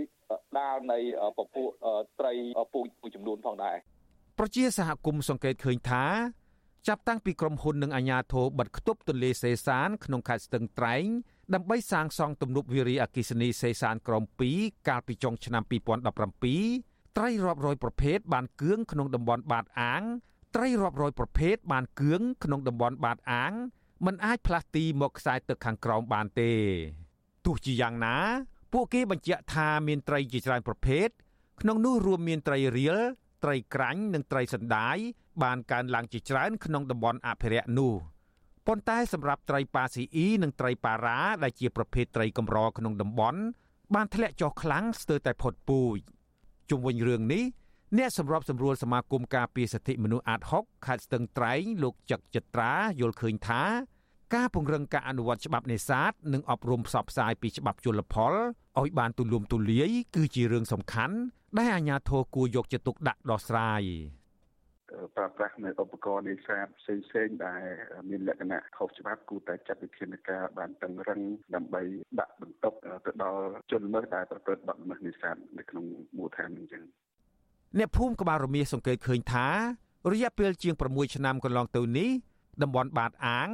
[0.60, 1.00] ដាលនៃ
[1.38, 1.70] ពពួក
[2.20, 2.34] ត្រី
[2.74, 3.78] ពូជមួយចំនួនផងដែរ
[4.40, 6.04] ប្រជាសហគមន៍សង្កេតឃើញថា
[6.88, 11.06] ចាប់តាំងពីក្រុមហ៊ុននិងអាជ្ញាធរបិទគប់ទន្លេសេសានក្នុងខេត្តស្ទឹងត្រែង
[11.54, 14.24] ដើម្បីសាងសង់ទំនប់វារីអគ្គិសនីសេសានក្រម
[14.56, 15.64] 2កាលពីចុងឆ្នាំ
[16.40, 20.04] 2017ត្រីរាប់រយប្រភេទបានគឿងក្នុងតំបន់បាតអាង
[20.56, 23.54] ត្រីរាប់រយប្រភេទបានគឿងក្នុងតំបន់បាតអាង
[24.06, 26.52] มันអាចផ្លាស់ទីមកខ្សែទឹកខាងក្រោមបានទេ
[27.46, 28.18] ទោះជាយ៉ាងណា
[28.74, 31.08] ពួកគេបញ្ជាក់ថាមានត្រីជាច្រើនប្រភេទ
[31.62, 32.98] ក្នុងនោះរួមមានត្រីរៀល
[33.44, 34.98] ត្រីក្រាញ់និងត្រីសណ្ដាយ
[35.44, 37.94] បានកើនឡើងជាច្រើនក្នុងតំបន់អភិរក្សនោះ
[38.68, 43.40] ប៉ុន្តែសម្រាប់ត្រីប៉ាស៊ីអ៊ីនិងត្រីប៉ារ៉ាដែលជាប្រភេទត្រីកម្រក្នុងតំបន់
[43.96, 46.00] បានធ្លាក់ចុះខ្លាំងស្ទើរតែផុតពូជ
[46.70, 47.44] ជុំវិញរឿងនេះ
[47.98, 53.64] អ្នកសម្របសម្រួលសមាគមការពារសិទ្ធិមនុស្សអាត6ខេត្តស្ទឹងត្រែងលោកចឹកចិត្រាយល់ឃើញថា
[54.36, 58.34] ការពង្រឹងការអនុវត្តច្បាប់នេសាទនិងអប់រំផ្សព្វផ្សាយពីច្បាប់ជលផល
[58.80, 61.16] ឲ្យបានទូលំទូលាយគឺជារឿងសំខាន់
[61.58, 63.82] ដែលអាជ្ញាធរគួរយកចិត្តទុកដាក់ដោះស្រាយ
[65.16, 67.64] ប្រើប្រាស់នៅឧបករណ៍នេសាទផ្សេងផ្សេងដែល
[68.10, 71.22] មានលក្ខណៈខុសច្បាប់គួរតែចាត់វិធានការបានតឹងរឹង
[71.56, 71.82] ដើម្បី
[72.20, 72.74] ដាក់បន្ទុក
[73.06, 75.86] ទៅដល់ជនល្មើសដែលប្រព្រឹត្តបទល្មើសនេសាទនៅក្នុង
[76.18, 76.84] មូលដ្ឋានអញ្ចឹង
[77.78, 79.48] អ្នកភូមិក្បាលរមៀសសង្កេតឃើញថា
[80.14, 82.10] រយៈពេលជាង6ឆ្នាំកន្លងទៅនេះ
[82.62, 83.50] តំបន់បាតអាង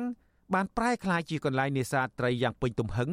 [0.53, 3.11] បានប្រែក្លាយជាកន្លែងនេសាទត្រីយ៉ាងពេញទំហឹង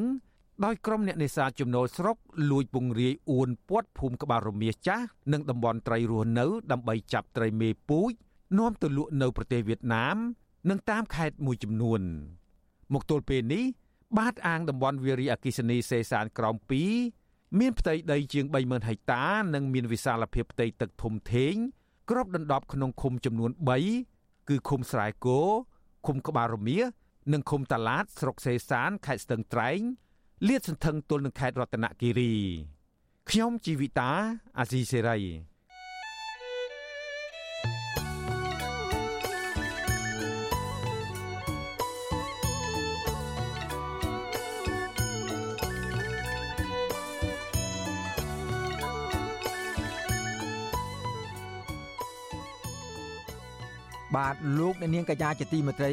[0.65, 2.17] ដោយក្រុមអ្នកនេសាទចំណូលស្រុក
[2.51, 8.13] លួចពង្រាយអួនពាត់ភូមិក្បាលរមៀសចាស់និងតំបន់ត្រីរស់នៅដើម្បីចាប់ត្រីមេពូជ
[8.59, 10.17] នាំទៅលក់នៅប្រទេសវៀតណាម
[10.71, 12.01] និងតាមខេត្តមួយចំនួន
[12.93, 13.65] មកទល់ពេលនេះ
[14.19, 16.57] បាតអាងតំបន់វារីអគិសនីសេសានក្រោម
[17.09, 21.55] 2មានផ្ទៃដីជាង30000ហិកតា និងមានវិសាលភាពផ្ទៃទឹកធំធេង
[22.11, 23.51] គ្របដណ្ដប់ក្នុងឃុំចំនួន
[24.01, 25.41] 3គឺឃុំស្រែគោ
[26.07, 26.85] ឃុំក្បាលរមៀស
[27.33, 29.81] និងឃុំតាឡាតស្រុកសេសានខេត្តស្ទឹងត្រែង
[30.49, 32.33] លាតសន្ធឹងទល់នឹងខេត្តរតនគិរី
[33.31, 34.11] ខ្ញុំជីវិតា
[34.59, 35.19] អាស៊ីសេរី
[54.15, 55.93] បាទលោកអ្នកនាងកញ្ញាជាទីមេត្រី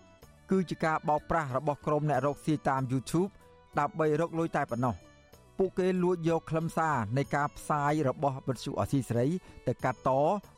[0.51, 3.31] គឺជាការបោកប្រាស់របស់ក្រុមអ្នករកស៊ីតាម YouTube
[3.79, 4.95] ដើម្បីរកលុយតែប៉ុណ្ណោះ
[5.57, 9.27] ពួកគេលួចយកខ្លឹមសារនៃការផ្សាយរបស់វិទ្យុអសីសេរី
[9.67, 10.09] ទៅកាត់ត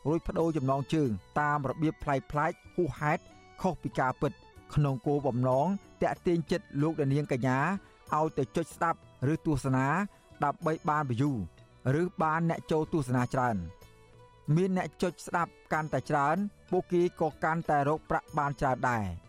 [0.07, 3.21] រួចបដូរចំណងជើង តាមរបៀបប្លែកៗហួសហេតុ
[3.61, 4.31] ខុសពីការពិត
[4.75, 5.67] ក្នុងគោលបំណង
[6.01, 7.59] តាក់ទាញចិត្តលោកនាងកញ្ញា
[8.13, 8.99] ឲ្យទៅចុចស្ដាប់
[9.33, 9.87] ឬទស្សនា
[10.43, 11.33] ដើម្បីបាន view
[12.01, 13.57] ឬបានអ្នកចូលទស្សនាច្រើន
[14.55, 16.37] មានអ្នកចុចស្ដាប់កាន់តែច្រើន
[16.71, 19.22] ពួកគេក៏កាន់តែរកប្រាក់បានច្រើនដែរ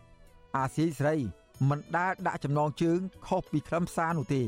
[0.56, 1.16] អាស៊ីសេរី
[1.68, 4.42] មិនដែលដាក់ចំណងជើងខុសពីខ្លឹមសារនោះទេ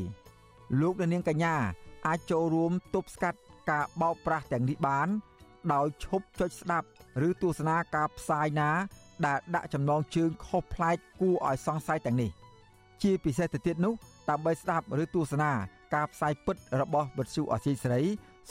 [0.81, 1.55] លោកនាងកញ្ញា
[2.07, 3.39] អាចចូលរួមទប់ស្កាត់
[3.71, 5.09] ការបោកប្រាស់ទាំងនេះបាន
[5.73, 6.87] ដោយឈប់ចុចស្ដាប់
[7.27, 8.71] ឬទស្សនាការផ្សាយណា
[9.27, 12.31] ដែលដាក់ចំណងជើងខុសប្លែកគួរឲ្យសង្ស័យទាំងនេះ
[13.03, 13.95] ជាពិសេសទៅទៀតនោះ
[14.31, 15.53] ដើម្បីស្ដាប់ឬទស្សនា
[15.95, 18.03] ការផ្សាយពិតរបស់វិទ្យុអាស៊ីសេរី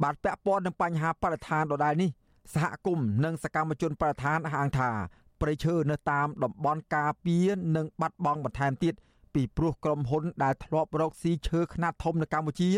[0.03, 2.11] បាទពាក់ព័ន្ធនឹងបញ្ហាបរិស្ថានដដែលនេះ
[2.55, 4.91] សហគមន៍និងសកម្មជនបរិស្ថានអះអាងថា
[5.41, 8.95] ព្រៃឈើនៅតាមតំបន់ការពារនិងបាត់បង់បន្ថែមទៀត
[9.35, 12.71] ពីព្រោះក្រុមហ៊ុនដែលធ្លាប់រកស៊ីឈើខ្នាតធំនៅកម្ពុជា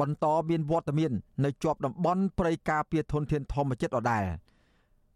[0.00, 1.12] បន្តមានវត្តមាន
[1.44, 4.24] នៅជាប់តំបន់ព្រៃការពារធនធានធម្មជាតិដដែល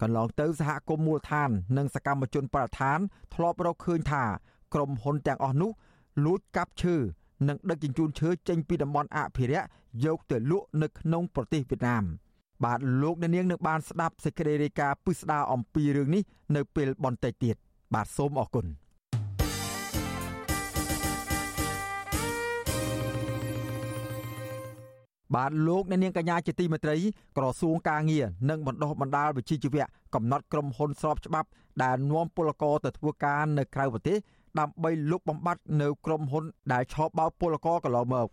[0.01, 2.99] កន្លងទៅសហគមន៍មូលដ្ឋាន និងសកម្មជនបរិស្ថាន
[3.35, 4.25] ធ្លាប់រកឃើញថា
[4.75, 5.71] ក្រុមហ៊ុនទាំងអស់នោះ
[6.25, 6.95] លួចកាប់ឈើ
[7.49, 9.67] និងដឹកជញ្ជូនឈើចេញពីតំបន់អភិរក្ស
[10.05, 12.05] យកទៅលក់នៅក្នុងប្រទេសវៀតណាម
[12.65, 16.23] បាទលោកអ្នកនាងនឹងបានស្ដាប់សេចក្តីរាយការណ៍ពិស្ដារអំពីរឿងនេះ
[16.57, 17.57] នៅពេលបន្តិចទៀត
[17.95, 18.67] បាទសូមអរគុណ
[25.35, 26.97] បាទលោកអ្នកនាងកញ្ញាជាទីមេត្រី
[27.37, 31.49] ក្រសួងការងារនិងបណ្ដុះបណ្ដាលវិជ្ជាជីវៈកំណត់ក្រុមហ៊ុនស្របច្បាប់
[31.83, 34.19] ដែលនាំពលករទៅធ្វើការនៅក្រៅប្រទេស
[34.59, 38.29] ដើម្បីលុបបំបាត់នៅក្រុមហ៊ុនដែលឆោបបោកពលករកន្លងមក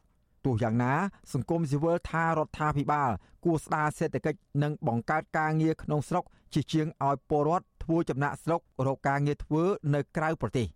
[0.46, 0.94] ទោះយ៉ាងណា
[1.34, 3.12] សង្គមស៊ីវិលថារដ្ឋាភិបាល
[3.46, 6.24] គួរស្ដារសេដ្ឋកិច្ចនិងបង្កើតការងារក្នុងស្រុក
[6.54, 9.64] ជាជាងឲ្យពលរដ្ឋធ្វើចំណាក់ស្រុករកការងារធ្វើ
[9.96, 10.68] នៅក្រៅប្រទេស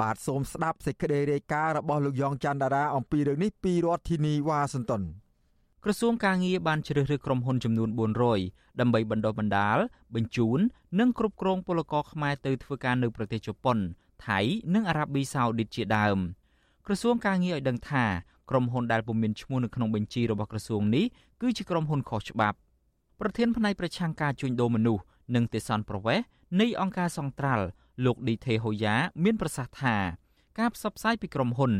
[0.00, 5.02] បាទសូមស្ដាប់សេចក្តីរាយការណ៍របស់លោកយ៉ងច័ន្ទដារាអំពីរឿងនេះពីរដ្ឋធានីវ៉ាស៊ីនតោន
[5.84, 7.90] ក្រសួងការងារបានជ្រើសរើសក្រុមហ៊ុនចំនួន
[8.34, 9.78] 400ដើម្បីបណ្ដុះបណ្ដាល
[10.14, 10.58] បញ្ជូន
[11.00, 13.78] និងគ្រប់គ្រងពលករខ្មែរទៅធ្វើការនៅប្រទេសជប៉ុន
[14.26, 14.40] ថៃ
[14.74, 16.18] និងអារ៉ាប៊ីសាអូឌីតជាដើម
[16.86, 18.04] ក្រសួងការងារឲ្យដឹងថា
[18.50, 21.04] ក្រុមហ៊ុនដែលពុំមានឈ្មោះនៅក្នុងបញ្ជីរបស់ក្រសួងនេះ
[21.40, 22.56] គឺជាក្រុមហ៊ុនខុសច្បាប់
[23.20, 25.02] ប្រធានផ្នែកប្រឆាំងការជួញដូរមនុស្ស
[25.34, 26.18] និងទេសន្តប្រវេស
[26.60, 27.64] នៃអង្គការសង្ត្រាល់
[28.04, 29.96] លោកឌីថេហូយ៉ាមានប្រសាសន៍ថា
[30.58, 31.72] ការផ្សព្វផ្សាយពីក្រុមហ៊ុន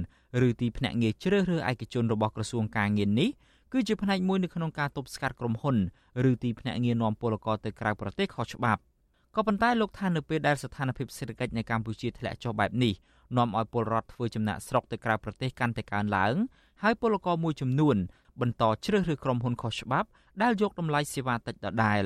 [0.47, 3.31] ឬទីភ្នាក់ងារជ្រើសរើសឯកជនរបស់ក្រសួងការងារនេះ
[3.73, 5.77] គឺជាផ្នែកមួយនៅក្នុងការទប់ស្កាត់ក្រុមហ៊ុន
[6.31, 8.81] ឬទីភ្នាក់ងារនាំពលករទៅក្រៅប្រទេសខុសច្បាប់
[9.35, 12.93] ក៏ប៉ុន្តែលោកថានៅពេលដែលស្ថានភាពសេដ្ឋកិច្ចនៅកម្ពុជាធ្លាក់ចុះបែបនេះ
[13.37, 16.35] នាំឲ្យពលរដ្ឋធ្វើចំណាក់ស្រុកទៅក្រៅប្រទេសកាន់តែកើនឡើង
[16.83, 17.97] ហើយពលករមួយចំនួន
[18.41, 20.09] បន្តជ្រើសរើសក្រុមហ៊ុនខុសច្បាប់
[20.43, 22.05] ដែលយកតម្លៃសេវាតិចដដែល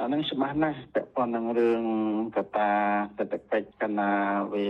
[0.00, 1.82] អានឹងច្បាស់ណាស់ពាក់ព័ន្ធនឹងរឿង
[2.36, 2.70] កត្តា
[3.16, 4.10] សេដ្ឋកិច្ចកណា
[4.54, 4.68] វា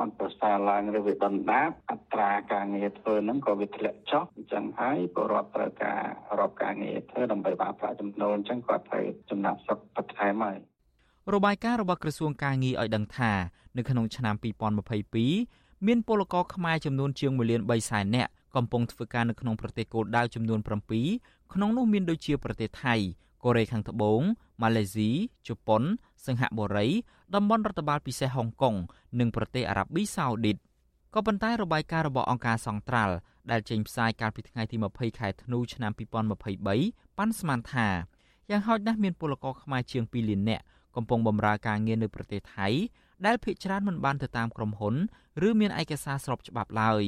[0.00, 6.02] អន្តរសាឡើងឬវាដុនដាបអត្រាការងារធ្វើហ្នឹងក៏វាធ្លាក់ចុះអញ្ចឹងហើយពលរដ្ឋត្រូវការ
[6.40, 10.58] រកការងារធ្វើដើម្បីបានប្រាក់ចំណូលអញ្ចឹងគាត់ត្រូវចំណាក់ស្រុកបន្ថែមហើយ
[11.34, 13.32] របាយការណ៍របស់ក្រសួងការងារឲ្យដឹងថា
[13.76, 14.34] នៅក្នុងឆ្នាំ
[15.10, 20.60] 2022មានពលករខ្មែរចំនួនជាង1លាន3សែននាក់កំពុងធ្វើការនៅក្នុងប្រទេសគោលដៅចំនួន
[21.06, 22.94] 7ក្នុងនោះមានដូចជាប្រទេសថៃ
[23.44, 24.20] កូរ៉េខាងត្បូង
[24.62, 25.10] ម៉ាឡេស៊ី
[25.46, 25.82] ជប៉ុន
[26.26, 26.88] សិង្ហបុរី
[27.34, 28.74] តំបន់រដ្ឋបាលពិសេសហុងកុង
[29.18, 30.56] និងប្រទេសអារ៉ាប៊ីសាអូឌីត
[31.14, 33.14] ក៏ប៉ុន្តែរបាយការណ៍របស់អង្គការសង្ត្រាល់
[33.50, 36.12] ដែលចេញផ្សាយកាលពីថ្ងៃទី20ខែធ្នូឆ្នាំ2023
[37.18, 37.88] ប៉ាន់ស្មានថា
[38.50, 40.64] យ៉ាងហោចណាស់មានពលករខ្មែរជាង2លាននាក់
[40.96, 42.68] កំពុងបម្រើការងារនៅប្រទេសថៃ
[43.26, 44.94] ដែលភ្នាក់ច្រើនមិនបានទៅតាមក្រុមហ៊ុន
[45.48, 47.04] ឬមានឯកសារស្របច្បាប់ឡើយ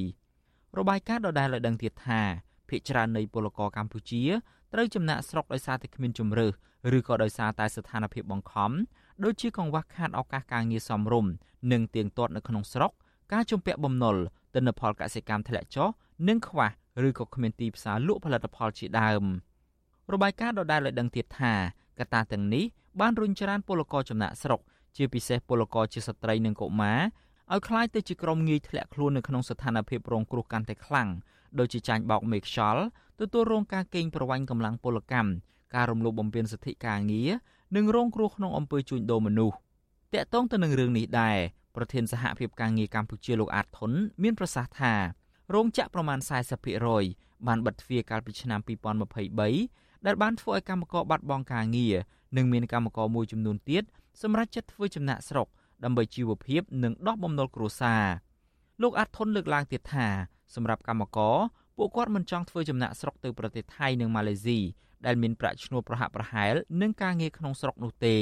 [0.79, 2.21] របាយការណ៍ដដែលឲ្យដឹងទៀតថា
[2.69, 4.23] ភ្នាក់ច្រើននៃពលករកម្ពុជា
[4.73, 6.53] ត្រូវចំណាក់ស្រុកដោយសារតែគ្មានជំរើស
[6.97, 8.71] ឬក៏ដោយសារតែស្ថានភាពបង្ខំ
[9.25, 11.33] ដូចជាកង្វះខាតឱកាសការងារសមរម្យ
[11.73, 12.91] និងទៀងទាត់នៅក្នុងស្រុក
[13.33, 14.17] ការជំពាក់បំណុល
[14.55, 15.89] ទិន្នផលកសិកម្មធ្លាក់ចុះ
[16.29, 16.69] និងខ្វះ
[17.07, 19.25] ឬក៏គ្មានទីផ្សារលក់ផលិតផលជាដើម
[20.13, 21.53] របាយការណ៍ដដែលឲ្យដឹងទៀតថា
[21.99, 22.65] កត្តាទាំងនេះ
[23.01, 24.61] បានរុញច្រានពលករចំណាក់ស្រុក
[24.96, 27.00] ជាពិសេសពលករជាស្ត្រីនិងកុមារ
[27.54, 31.10] ឲ្យคล้ายទៅជាក្រុមងាយធ្លាក់ខ្លួននៅក្នុងស្ថានភាពរងគ្រោះកាន់តែខ្លាំង
[31.60, 32.84] ដូចជាចាញ់បោកមេខ្យល់
[33.20, 35.30] ទទួលរងការកេងប្រវ័ញ្ចកម្លាំងពលកម្ម
[35.76, 37.30] ការរំលោភបំពានសិទ្ធិការងារ
[37.76, 39.56] និងរងគ្រោះក្នុងអំពើជួញដូរមនុស្ស
[40.14, 41.38] តាក់ទងទៅនឹងរឿងនេះដែរ
[41.76, 43.92] ប្រធានសហភាពការងារកម្ពុជាលោកអាតធុន
[44.24, 44.94] មានប្រសាសន៍ថា
[45.54, 46.20] រោងចក្រប្រមាណ
[46.84, 48.60] 40%បានបិទទ្វារកាលពីឆ្នាំ
[49.34, 51.96] 2023ដែលបានធ្វើឲ្យកម្មករបាត់បង់ការងារ
[52.38, 53.84] និងមានកម្មករមួយចំនួនទៀត
[54.23, 55.47] សម្រាប់ចិត្តធ្វើចំណាក់ស្រុក
[55.85, 58.05] ដើម្បីជីវភាពនិងដោះបំណុលគ្រួសារ
[58.83, 60.07] លោកអាត់ធុនលើកឡើងទៀតថា
[60.55, 61.37] សម្រាប់កម្មករ
[61.77, 64.59] ពួកគាត់មិនចង់ធ្វើចំណាក់ស្រុកទៅប្រទេសថៃនិងម៉ាឡេស៊ី
[65.07, 68.17] ដែលមានប្រាក់ឈ្នួលប្រហាក់ប្រហែលនឹងការងារក្នុងស្រុកនោះទេ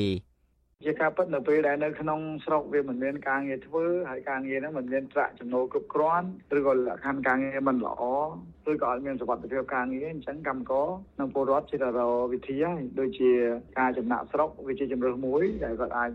[0.84, 8.02] ជាការពិតនៅពេលដែលនៅក្នុងស្រុកវាមិនមានការងារធ្វើហើយការងារហ្នឹងមិនមានប្រាក់ចំណូលគ្រប់គ្រាន់ឬក៏លក្ខខណ្ឌការងារមិនល្អ
[8.70, 10.88] ឬក៏អត់មានសុវត្ថិភាពការងារអញ្ចឹងកម្មករ
[11.20, 13.30] និងពលរដ្ឋជាតែរកវិធីហើយដូចជា
[13.78, 16.10] ការចំណាក់ស្រុកវាជាជំរើសមួយដែលគាត់អាច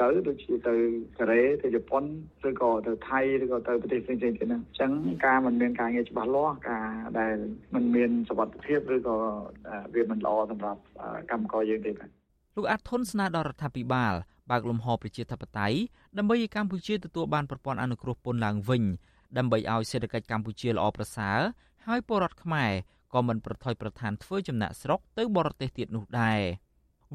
[0.00, 0.74] ទៅដូចជាទៅ
[1.18, 2.04] កូរ៉េទៅជប៉ុន
[2.48, 4.92] ឬក៏ទៅថៃឬក៏ទៅប្រទេសផ្សេងៗទៀតហ្នឹងអញ្ចឹង
[5.26, 6.88] ការមិនមានការងារច្បាស់លាស់ការ
[7.18, 7.34] ដែល
[7.74, 9.16] មិនមានសុវត្ថិភាពឬក៏
[9.94, 10.80] វាមិនល្អសម្រាប់
[11.30, 12.19] កម្មករយើងទេបាទ
[12.56, 14.14] លោកអាត់ធុនស្នើដល់រដ្ឋាភិបាល
[14.50, 15.78] បើកលំហប្រជាធិបតេយ្យ
[16.18, 18.82] ដើម្បីឲ្យកម្ពុជាទទួលបានប្រព័ន្ធអនុគ្រោះពន្ធឡើងវិញ
[19.38, 21.40] ដើម្បីឲ្យសេដ្ឋកិច្ចកម្ពុជាល្អប្រសើរ
[21.86, 22.72] ហើយពលរដ្ឋខ្មែរ
[23.14, 26.40] ក៏មិនប្រថុយប្រឋានធ្វើចំណាក់ស្រុកទៅបរទេសទៀតនោះដែរ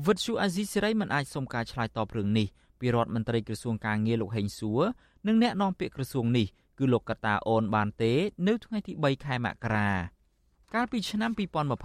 [0.06, 2.48] វិទ្យុអាស៊ីសេរីមិនអាចសុំការឆ្លើយតបរឿងនេះ
[2.80, 4.82] ពីរដ្ឋមន្ត្រីក្រសួងការងារលោកហេងសួរ
[5.28, 6.48] និងអ្នកនាំពាក្យក្រសួងនេះ
[6.80, 8.14] គឺលោកកតាអូនបានទេ
[8.48, 9.90] នៅថ្ងៃទី3ខែមករា
[10.74, 11.32] កាលពីឆ្នាំ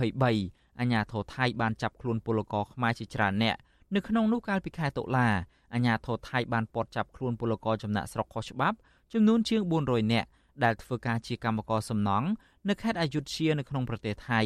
[0.08, 3.56] 2023 អាញាធរថៃបានចាប់ខ្លួនពលករខ្មែរជាច្រើនអ្នក
[3.94, 5.28] នៅក្នុងនោះកាលពីខែតុលា
[5.74, 8.76] អាញាធរថៃបានពាត់ចាប់ខ្លួនពលករចំណាក់ស្រុកខុសច្បាប់
[9.12, 10.28] ចំនួនជាង400នាក់
[10.64, 12.28] ដែលធ្វើការជាកម្មករសំណង់
[12.68, 14.40] នៅខេត្តអយុធ្យានៅក្នុងប្រទេសថៃ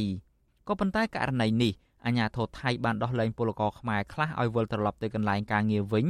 [0.68, 1.72] ក៏ប៉ុន្តែករណីនេះ
[2.06, 6.06] អាញាធរថៃបានដោះលែងពលករខ្មែរខ្លះឲ្យវិលត្រឡប់ទៅកន្លែងការងារវិញ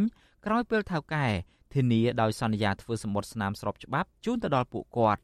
[0.47, 1.27] ក្រោយពេលថៅកែ
[1.75, 5.21] ធានាដោយសន្យាធ្វើសម្បត្តិស្នាមស្របច្បាប់ជូនទៅដល់ពួកគាត់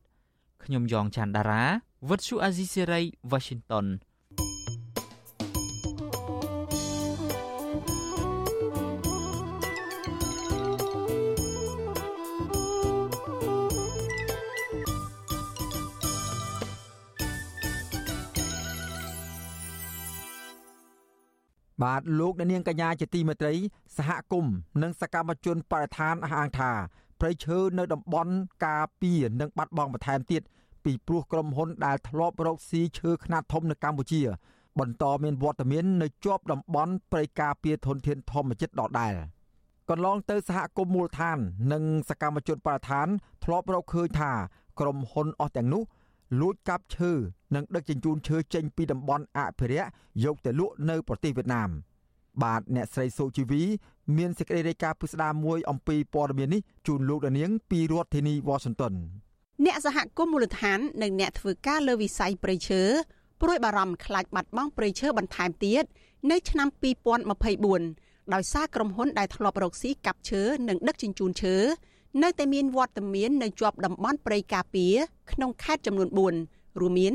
[0.64, 1.64] ខ្ញុំយ៉ងច័ន្ទដារា
[2.08, 3.00] វិទ្យុអាស៊ីសេរី
[3.32, 3.86] Washington
[21.82, 23.54] បាទលោកអ្នកនាងកញ្ញាជាទីមេត្រី
[23.96, 26.70] សហគមន៍និងសកម្មជនបរិស្ថានអះអាងថា
[27.20, 28.32] ព្រៃឈើនៅតំបន់
[28.66, 30.42] ការពារនិងបាត់បង់បន្ថែមទៀត
[30.84, 34.22] ពីព្រោះក្រុមហ៊ុនដែលធ្លាប់រកស៊ីឈើខ្នាតធំនៅកម្ពុជា
[34.78, 39.14] បន្តមានវត្តមាននៅជាប់តំបន់ព្រៃការពារធនធានធម្មជាតិដដែល
[39.90, 41.38] កន្លងទៅសហគមន៍មូលដ្ឋាន
[41.72, 43.08] និងសកម្មជនបរិស្ថាន
[43.44, 44.32] ធ្លាប់រកឃើញថា
[44.80, 45.82] ក្រុមហ៊ុនអស់ទាំងនោះ
[46.40, 47.12] លួចកាប់ឈើ
[47.54, 49.88] និងដឹកជញ្ជូនឈើចេញពីតំបន់អភិរក្ស
[50.24, 51.70] យកទៅលក់នៅប្រទេសវៀតណាម
[52.42, 53.62] បាទអ្នកស្រីសូជីវី
[54.16, 58.94] មានសេចក្តីរាយការណ៍ពិស្ដារមួយអំពីព័ត៌មាននេះជូនលោកដានៀងពីរដ្ឋធានីវ៉ាស៊ីនតោន
[59.64, 62.82] អ្នកសហគមន៍មូលដ្ឋាននិងអ្នកធ្វើការលើវិស័យព្រៃឈើ
[63.40, 65.84] ព្រួយបារម្ភខ្លាចបាត់បង់ព្រៃឈើបន្ថែមទៀត
[66.30, 66.68] នៅឆ្នាំ
[67.30, 71.56] 2024ដោយសារក្រុមហ៊ុនដែលធ្លាប់រកស៊ីកាប់ឈើនិងដឹកជញ្ជូនឈើ
[72.22, 74.94] នៅតែមានវត្តមាននៅជាប់តំបន់ព្រៃការពារ
[75.32, 77.14] ក្នុងខេត្តចំនួន4រួមមាន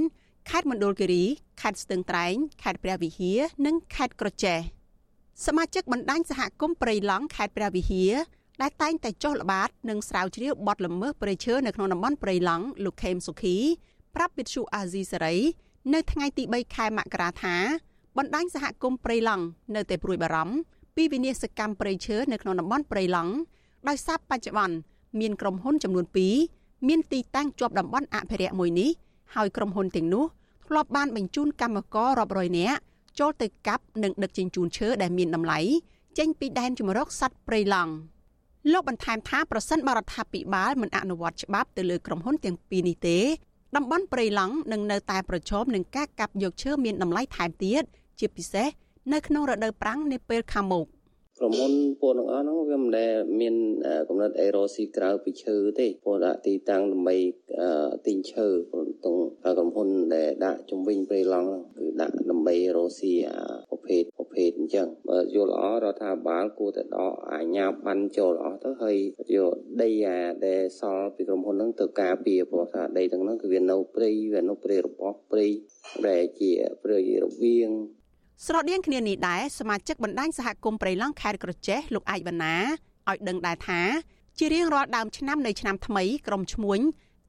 [0.50, 1.24] ខេត្តមណ្ឌលគិរី
[1.62, 4.60] ខេត្តស្ទឹងត្រែងខេត្តព្រះវិហារនិងខេត្តក្រចេះ
[5.46, 8.14] សមាជិកបណ្ដាញសហគមន៍ព្រៃឡង់ខេត្តព្រះវិហារ
[8.62, 13.56] ដែលតែងតែចុះល្បាតនិងស្រាវជ្រាវបទល្មើសព្រៃឈើនៅក្នុងតំបន់ព្រៃឡង់លោកខេមសុខី
[14.16, 15.36] ប្រាប់វិទ្យុអាស៊ីសេរី
[15.94, 17.56] នៅថ្ងៃទី3ខែមករាថា
[18.18, 19.44] បណ្ដាញសហគមន៍ព្រៃឡង់
[19.76, 20.56] នៅតែព្រួយបារម្ភ
[20.96, 23.34] ពីវិនាសកម្មព្រៃឈើនៅក្នុងតំបន់ព្រៃឡង់
[23.88, 24.76] ដោយសារបច្ចុប្បន្ន
[25.20, 26.06] មានក្រុមហ៊ុនចំនួន
[26.46, 28.90] 2មានទីតាំងជាប់តំបន់អភិរក្សមួយនេះ
[29.36, 30.26] ហើយក្រុមហ៊ុនទាំងនោះ
[30.68, 32.80] ធ្លាប់បានបញ្ជូនកម្មកររាប់រយនាក់
[33.20, 35.60] ចូលទៅកាប់និងដឹកជញ្ជូនឈើដែលមានតម្លៃ
[36.18, 37.94] ចេញពីដែនជម្រកសត្វព្រៃឡង់
[38.72, 43.20] លោកបន្ថែមថាប្រសិនបរដ្ឋាភិបាលមិនអនុវត្តច្បាប់ទៅលើក្រុមហ៊ុនទាំងពីរនេះទេ
[43.76, 47.84] តំបន់ព្រៃឡង់នឹងនៅតែប្រឈមនឹងការកាប់យកឈើមានតម្លៃថែមទៀត
[48.20, 48.68] ជាពិសេស
[49.14, 50.86] នៅក្នុងរដូវប្រាំងនាពេលខាងមុខ
[51.40, 53.56] ក្រុមហ៊ុនពួកទាំងអស់ហ្នឹងវាមិនដែលមាន
[54.08, 57.16] កំណត់អេរ៉ូស៊ីក្រៅពីឈើទេពួកដាក់ទីតាំងដើម្បី
[58.08, 63.14] ទិញឈើព្រោះក្រុមហ៊ុនដែលដាក់ជំវិញព្រៃឡង់គឺដាក់ដើម្បីរ៉ូស៊ី
[63.70, 68.98] ប្រភេទប្រភភេទអញ្ចឹងបើយល់ល្អរដ្ឋាភិបាលគួរតែដកអាជ្ញាប័ណ្ណចូលអស់ទៅហើយ
[69.36, 75.48] យកដីអាដែលសល់ពីក្រុមហ៊ុនហ្នឹងទៅការពារព្រោះថាដីទាំងហ្នឹងគឺវានៅព្រៃវានៅព្រៃរបស់ព្រៃ
[76.08, 76.52] ដែលជា
[76.84, 77.70] ព្រៃរបៀង
[78.44, 82.56] ស្រដៀងគ្នានេះដែរសមាជិកបណ្ដាញសហគមន៍ព្រៃឡង់ខេត្តក្រចេះលោកអាយវណ្ណា
[83.10, 83.82] ឲ្យដឹងដែរថា
[84.38, 86.80] ជារៀងរាល់ដើមឆ្នាំនៃឆ្នាំថ្មីក្រុមឈ្មួញ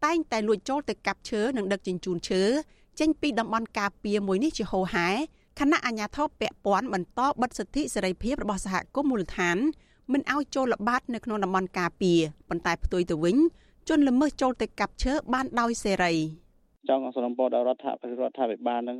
[0.05, 2.43] តែងតែលួចចូលទៅកាប់ឈើនិងដឹកជញ្ជូនឈើ
[3.01, 5.09] ចេញពីតំបន់ការពារមួយនេះជាហូរហែ
[5.61, 9.57] ខណៈអាជ្ញាធរពាក់ព័ន្ធបន្តបិទសិទ្ធិសេរីភាពរបស់សហគមន៍មូលដ្ឋាន
[10.13, 13.37] មិនឲ្យចូលល្បាតនៅក្នុងតំបន់ការពារប៉ុន្តែផ្ទុយទៅវិញ
[13.89, 16.15] ជនល្មើសចូលទៅកាប់ឈើបានដោយសេរី។
[16.89, 17.87] ចង់សនំពរដល់រដ្ឋ
[18.21, 18.99] រដ្ឋាភិបាលនឹង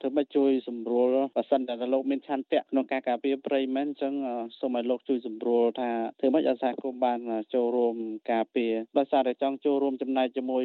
[0.00, 1.06] ធ្វើម៉េចជួយសម្រួល
[1.36, 4.14] បើសិនតែលោកមានឆន្ទៈក្នុងការការពារព្រៃមែនអញ្ចឹង
[4.60, 7.18] សូមឲ្យលោកជួយសម្រួលថាធ្វើម៉េចឲ្យសហគមន៍បាន
[7.54, 7.94] ចូលរួម
[8.32, 10.62] ការពារដោយសារតែចង់ចូលរួមចំណែកជាមួយ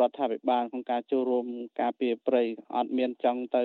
[0.00, 1.46] រដ្ឋាភិបាលក្នុងការចូលរួម
[1.80, 2.42] ការពារព្រៃ
[2.76, 3.64] អត់មានចង់ទៅ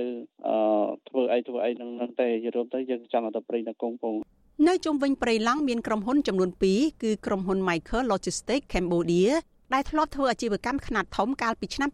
[1.09, 4.15] ធ្វើអីធ្វើអីនឹងនឹងទេយល់ទៅយើងចង់ឲ្យទៅព្រៃនៅកងពង
[4.67, 9.29] នៅជុំវិញព្រៃឡង់មានក្រុមហ៊ុនចំនួន2គឺក្រុមហ៊ុន Michael Logistics Cambodia
[9.73, 11.89] ដែលធ្លាប់ធ្វើអាជីវកម្មខ្នាតធំកាលពីឆ្នាំ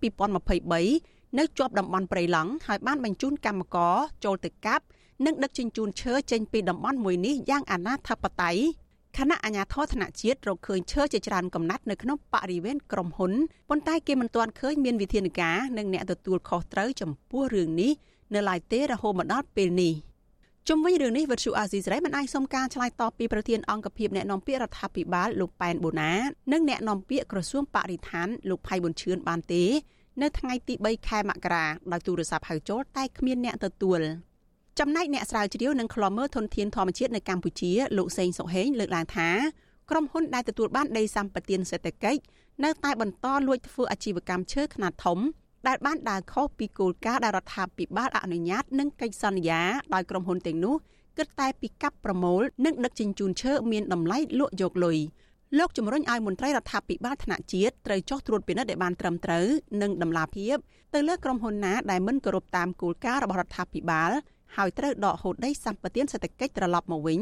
[0.68, 4.84] 2023នៅជាប់តំបន់ព្រៃឡង់ហើយបានបញ្ជូនកម្មករចូលទៅកាប់
[5.26, 8.58] និងដឹកជញ្ជូនឈើចេញពីតំបន់មួយនេះយ៉ាងអនាធបត័យ
[9.18, 13.32] គណៈអាជ្ញាធរធនជាតិរកឃើញឈើជាច្រើនកំណាត់នៅក្នុងបរិវេណក្រុមហ៊ុន
[13.70, 17.92] ប៉ុន្តែគេមិនទាន់ឃើញមានវិធានការនិងអ្នកទទួលខុសត្រូវចំពោះរឿងនេះ
[18.34, 19.94] នៅឡើយទេរហូតមកដល់ពេលនេះ។
[20.68, 26.14] ជុំវិញរឿងនេះវិទ្យុអាស៊ីសេរីមិនអាចសុំការឆ្លើយតបពីប្រធានអង្គភិបអ្នកនាំពាក្យរដ្ឋាភិបាលលោកប៉ែនបូណា
[26.52, 29.64] និងអ្នកនាំពាក្យក្រសួងបរិស្ថានលោកផៃប៊ុនឈឿនបានទេ
[30.22, 34.00] នៅថ្ងៃទី3ខែមករាដោយទូរស័ព្ទហៅចូលតែគ្មានអ្នកទទួល
[34.80, 39.30] ចំណែកអ្នកស្រាវជ្រាវនិងខ្លមើធនធានធម្មជាតិនៅកម្ពុជាលោកសេងសុហេងលើកឡើងថា
[39.90, 42.22] ក្រុមហ៊ុនដែលទទួលបានដីសម្បត្តិសេដ្ឋកិច្ច
[42.64, 45.20] នៅតែបន្តលួចធ្វើអាជីវកម្មឈើខ្នាតធំ
[45.68, 49.62] ដែលបានដើរខុសពីគោលការណ៍ដែលរដ្ឋាភិបាលអនុញ្ញាតនិងកិច្ចសន្យា
[49.94, 50.76] ដោយក្រុមហ៊ុនទាំងនោះ
[51.18, 54.98] គិតតែពីកាប់ប្រមូលនិងដឹកជញ្ជូនឈើមានតម្លៃលក់យកលុយ
[55.58, 59.46] លោកជំរុញឲ្យមន្ត្រីរដ្ឋាភិបាលថ្នាក់ជាតិត្រូវចុះត្រួតពិនិត្យឲ្យបានត្រឹមត្រូវ
[59.82, 60.56] និងដំណាភាព
[60.94, 64.12] ទៅលើក្រុមហ៊ុនណាដែលមិនគោរពតាមគោលការណ៍របស់រដ្ឋាភិបាល
[64.56, 67.20] ហើយត្រូវដកហូតដីសម្បត្តិសេដ្ឋកិច្ចត្រឡប់មកវិញ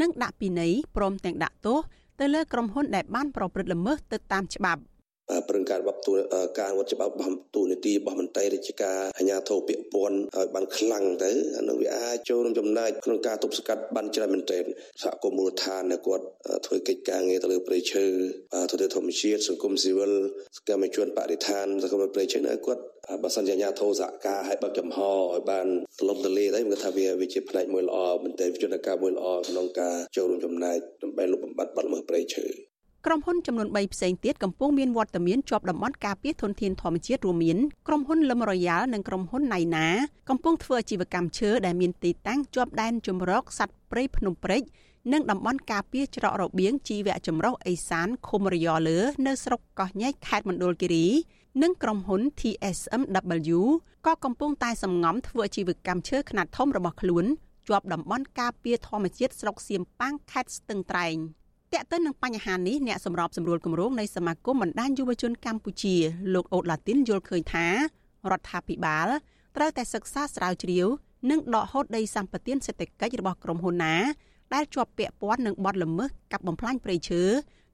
[0.00, 1.78] និងដាក់ពិន័យព្រមទាំងដាក់ទោស
[2.20, 4.80] ទៅលើក្រុមហ៊ុនដែលបានប្រព្រឹត្តល្មើសទៅតាមច្បាប់
[5.48, 6.12] ប្រឹងការរបបទូ
[6.60, 14.64] ការវត្តច្បាប់របស់ទូនីតិរបស់មន្ត្រីរាជការអាជ្ញាធរពាក់ព័ន្ធឲ្យបានខ្លាំងទៅអានឹងវាអាចចូលរួមចំណែកក្នុងការទប់ស្កាត់បានច្រើនមែនទែន
[15.02, 16.24] សហគមន៍មូលដ្ឋានគាត់
[16.66, 18.04] ធ្វើកិច្ចការងារទៅលើព្រៃឈើ
[18.70, 20.12] ទូទៅធម្មជាតិសង្គមស៊ីវិល
[20.56, 22.82] សកម្មជនបរិស្ថានសកម្មព្រៃឈើនៅគាត់
[23.22, 25.66] បើសិនជាអាជ្ញាធរសហការឲ្យបើកចំហឲ្យបាន
[25.98, 32.46] ទលំទលាទៅខ្ញុំថាវាវាជាផ្នែកមួយល្អមែនទែនវិជនការមួយល្អក្នុងការចូលរួមចំណែកដើម្បីលុបបំបាត់បាត់ល្មើសព្រៃឈើ
[33.06, 39.86] ក្រុមហ៊ុនចំនួន3ផ្សេងទៀតកំពុងមានវត្តមានជាប់តំបន់ការពារធនធានធម្មជាតិរួមមានក្រុមហ៊ុនលឹមរយ៉ាល់និងក្រុមហ៊ុនណៃណា
[40.28, 44.62] កំពុងធ្វើអាជីវកម្មឈើដែលមានទីតាំងជាប់ដែនជំរកសត្វព្រៃភ្នំព្រិច
[45.12, 51.06] និងតំបន់ការពារច្រករបៀងជីវៈចម្រុះអេសានឃុំរយលើ នៅស្រុកកោះញែកខេត្តមណ្ឌលគិរី
[51.62, 53.60] និងក្រុមហ៊ុន TSMW
[54.06, 57.24] ក៏កំពុងតែសម្ងំធ្វើអាជីវកម្មឈើខ្នាតធំរបស់ខ្លួន
[57.66, 61.18] ជាប់តំបន់ការពារធម្មជាតិស្រុកសៀមប៉ាងខេត្តស្ទឹងត្រែង។
[61.74, 65.94] តកទៅនឹងបញ្ហានេះអ្នកសម្របសម្រួលគម្រោងនៃសមាគមបណ្ដាញយុវជនកម្ពុជា
[66.34, 67.66] លោកអូតឡាទីនយល់ឃើញថា
[68.30, 69.08] រដ្ឋាភិបាល
[69.56, 70.86] ត្រូវតែសិក្សាស្រាវជ្រាវ
[71.30, 73.94] និងដកហូតដីសម្បត្តិសេដ្ឋកិច្ចរបស់ក្រុមហ៊ុនណា
[74.54, 77.22] ដែលជាប់ពាក់ព័ន្ធនឹងបទល្មើសកាប់បំផ្លាញព្រៃឈើ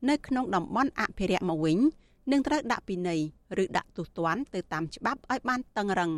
[0.08, 1.78] នៅក្នុងតំបន់អភិរក្សមកវិញ
[2.32, 3.20] នឹងត្រូវដាក់ពិន័យ
[3.62, 6.12] ឬដាក់ទោសទណ្ឌទៅតាមច្បាប់ឲ្យបានតឹងរឹង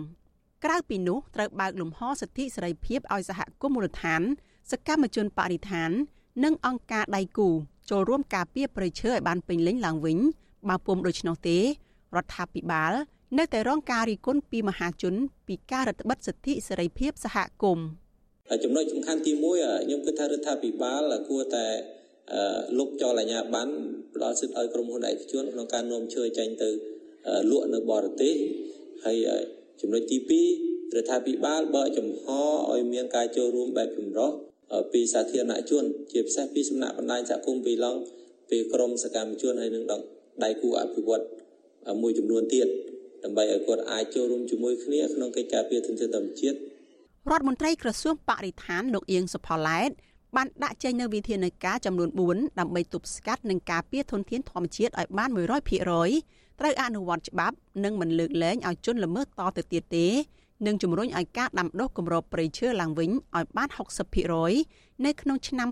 [0.64, 4.22] ក្រៅពីនោះត្រូវបើកលំហសិទ្ធិសេរីភាពឲ្យសហគមន៍មូលដ្ឋាន
[4.70, 5.90] សកម្មជនបរិស្ថាន
[6.44, 7.48] និងអង្គការដៃគូ
[7.90, 10.18] ចូលរួមការពារប្រៃឈើឲ្យបានពេញលេញឡើងវិញ
[10.68, 11.62] បើពុំដូច្នោះទេរ
[12.24, 12.92] ដ្ឋាភិបាល
[13.38, 15.14] នៅតែរងការរិះគន់ពីមហាជន
[15.48, 17.86] ពីការរឹតបន្តឹងសិទ្ធិសេរីភាពសហគមន៍
[18.64, 21.66] ចំណុចសំខាន់ទី1ខ្ញុំគិតថារដ្ឋាភិបាលគួរតែ
[22.78, 23.72] លុបចោលអាជ្ញាប័ណ្ណ
[24.14, 26.70] ផ្ដល់សិទ្ធិឲ្យក្រុមហ៊ុនឯកជនក្នុងការនាំឈើចេញទៅ
[27.50, 28.34] លក់នៅបរទេស
[29.04, 29.16] ហើយ
[29.80, 30.18] ចំណុចទី
[30.56, 32.24] 2រដ្ឋាភិបាលបើកចំហ
[32.72, 34.32] ឲ្យមានការចូលរួមបែបចម្រុះ
[34.92, 38.00] ពីសាធារណជន ជាពិសេសពីសំណាក់បណ្ដាញសហគមន៍ពីឡង់
[38.50, 39.84] ពីក្រមសកម្មជនហើយនឹង
[40.44, 41.24] ដៃគូអភិវឌ្ឍ
[42.02, 42.66] មួយចំនួនទៀត
[43.24, 46.58] ដើម្បីឲ្យគាត់អាចចូលរួមជាមួយគ្នាក្នុងកិច្ចការពារធនធានធម្មជាតិរ
[47.36, 49.90] ដ្ឋមន្ត្រីក្រសួងបរិស្ថានលោកអៀងសុផល្លែត
[50.36, 60.06] បានដាក់ចេញនូវវិធានការចំនួន4ដើម្បីទប់ស្កាត់និងការពារធនធានធម្មជាតិឲ្យបាន100%ត្រូវអនុវត្តច្បាប់និងមិនលើកលែងឲ្យជនល្មើសតទៅទៀតទេ
[60.66, 63.68] និងជំរុញឲ្យការដាំដុះគម្របព្រៃឈើឡើងវិញឲ្យបាន
[64.36, 65.68] 60%នៅក្នុងឆ្នាំ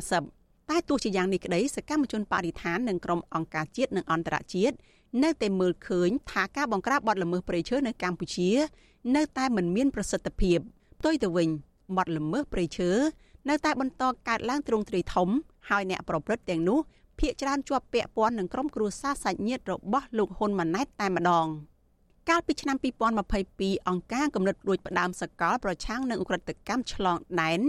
[0.00, 4.76] 2050តែទោះជាយ៉ាងនេះក្តីសកម្មជនបរិស្ថាននិងក្រុមអង្គការជាតិនិងអន្តរជាតិ
[5.22, 8.50] នៅតែមើលឃើញថាការបង្ក្រាបបទល្មើសព្រៃឈើនៅកម្ពុជា
[9.16, 10.58] នៅតែមិនមានប្រសិទ្ធភាព
[10.98, 11.48] ផ្ទុយទៅវិញ
[11.96, 12.90] បទល្មើសព្រៃឈើ
[13.48, 15.28] នៅតែបន្តកើតឡើងទ្រង់ទ្រាយធំ
[15.68, 16.78] ហើយអ្នកប្រព្រឹត្តទាំងនោះ
[17.18, 21.46] ភ ieck ច្រើនជាប់ពាក់ព័ន្ធនឹងក្រុមគ្រួសារសាច់ញាតិរបស់លោកហ៊ុនម៉ាណែតតែម្ដង
[22.30, 22.76] កាលពីឆ្នាំ
[23.32, 27.60] 2022អង្គការគំនិតរួចផ្ដើមសកលប្រឆាំងនឹងអ ுக ្រិតកម្មឆ្លងដែន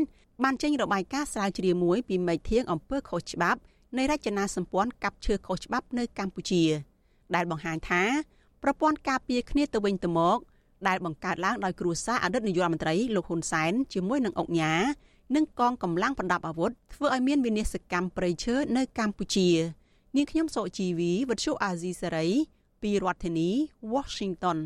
[0.44, 3.60] បានចេញរបាយការណ៍ស្រាវជ្រាវមួយពីមេធាងអំពើខុសច្បាប់
[3.98, 6.64] នៃរចនាសម្ព័ន្ធកັບឈើខុសច្បាប់នៅកម្ពុជា
[7.36, 8.04] ដែលបង្ហាញថា
[8.64, 10.38] ប្រព័ន្ធការពារគ្នាទៅវិញទៅមក
[10.88, 14.74] ដែលបង្កើតឡើងដោយគ្រួសារអតីតនាយករដ្ឋមន្ត្រីលោកហ៊ុនសែនជាមួយនឹងអង្គញា
[15.36, 19.50] និងកងកម្លាំងប្រដាប់អាវុធធ្វើឲ្យមានវិនាសកម្មប្រៃឈើនៅកម្ពុជា
[20.16, 22.28] នាងខ្ញុំសុជីវីវិទ្យុអាស៊ីសេរី
[22.83, 23.49] ពីរដ្ឋធានី
[23.95, 24.59] Washington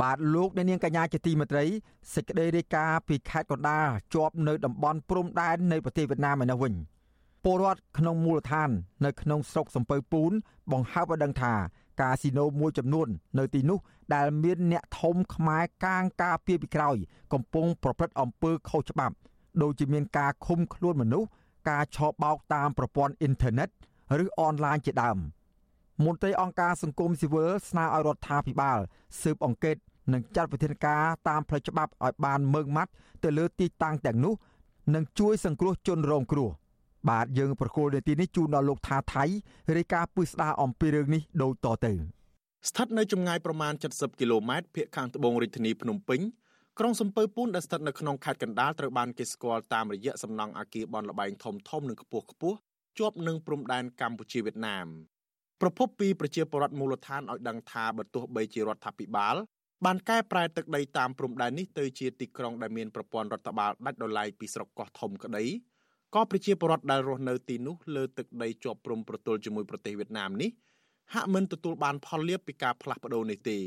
[0.00, 1.64] បាទលោកអ្នកនាងកញ្ញាជាទីមេត្រី
[2.14, 6.74] សេចក្តីរាយការណ៍ពីខេត្តកណ្ដាលជាប់នៅតំបន់ព្រំដែននៃប្រទេសវៀតណាមឯនោះវិញ
[7.44, 8.70] ពលរដ្ឋក្នុងមូលដ្ឋាន
[9.04, 10.32] នៅក្នុងស្រុកសំពៅពូន
[10.72, 11.54] បង្ហើបឲ្យដឹងថា
[12.00, 13.78] កាស៊ីណូមួយចំនួន នៅទីនោះ
[14.14, 16.96] ដែលមានអ្នកធំខ្មែរកាងការពារពីក្រោយ
[17.32, 19.14] កំពុងប្រព្រឹត្តអំពើខុសច្បាប់
[19.62, 21.28] ដូចជាមានការឃុំខ្លួនមនុស្ស
[21.70, 23.68] ការឆបោកតាមប្រព័ន្ធអ៊ីនធឺណិត
[24.24, 25.18] ឬអនឡាញជាដើម
[26.04, 28.78] មន្ត្រីអង្គការសង្គមស៊ីវិលស្នើឲ្យរដ្ឋាភិបាល
[29.20, 29.76] ស៊ើបអង្កេត
[30.12, 32.92] និងចាត់វិធានការតាមផ្លូវច្បាប់ឲ្យបានម៉ឺងម៉ាត់
[33.24, 34.34] ទៅលើទីតាំងទាំងនោះ
[34.94, 36.50] និងជួយសង្គ្រោះជនរងគ្រោះ
[37.10, 39.24] បាទយើងប្រកូលនាទីនេះជូនដល់លោកថាថៃ
[39.76, 41.92] រាយការណ៍ពឹស្ដារអំពីរឿងនេះដូចតទៅ
[42.68, 46.20] ស្ថិតនៅចម្ងាយប្រមាណ70គីឡូម៉ែត្រភាគខាងត្បូងរាជធានីភ្នំពេញ
[46.78, 52.56] ក្រុងសំពើពូនដែលស្ថិតនៅក្នុងខេត្តកណ្ដាលត្រូវបានគេស្គាល់តាមរយៈសំណង់អគារបនលបែងធំធំនិងខ្ពស់ខ្ពស់
[52.98, 54.86] ជាប់នឹងព្រំដែនកម្ពុជាវៀតណាម
[55.60, 59.36] ប្រពន្ធពីប្រជាពលរដ្ឋមូលដ្ឋានឲ្យដឹងថាបើទោះបីជារដ្ឋាភិបាល
[59.84, 65.44] បានកែប្រែទឹកដីតាមព្រំដែននេះទៅជាទីក្រុងដែលមានប្រព័ន្ធរដ្ឋបាលដាច់ដោយឡែកពីស្រុកកោះធំក្តី
[66.14, 70.50] ក៏ប្រជាពលរដ្ឋដែលរស់នៅទីនោះលើទឹកដីជាប់ព្រំប្រទល់ជាមួយប្រទេសវៀតណាមនេះ
[71.14, 73.58] ហាក់មិនទទួលបានផលលាភពីការផ្លាស់ប្ដូរនេះទេ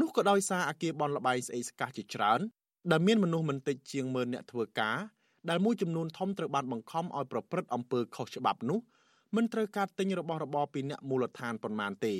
[0.00, 2.40] នោះក៏ដោយសារអាគារបនលបែងស្អីស្កះជាច្រើន
[2.90, 4.96] ដែលមានមនុស្សមិនតិចជាងម៉ឺនអ្នកធ្វើការ
[5.50, 8.78] ដែលមួយចំនួនធំត្រូវបានបង្ខំឲ្យប្រព្រឹត្តអំពើខុសច្បាប់នោះ
[9.36, 12.14] មិនត្រូវការទិញរបស់របរពីអ្នកមូលដ្ឋានប៉ុន្មានទេ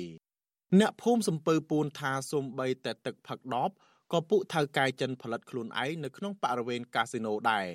[0.79, 3.71] អ្នកភូមិសំពើពូនថាសំបីតែទឹកផឹកដប
[4.13, 7.67] ក៏ពុថៅកែចិនផលិតខ្លួនឯងនៅក្នុងបរិវេណកាស៊ីណូដែរ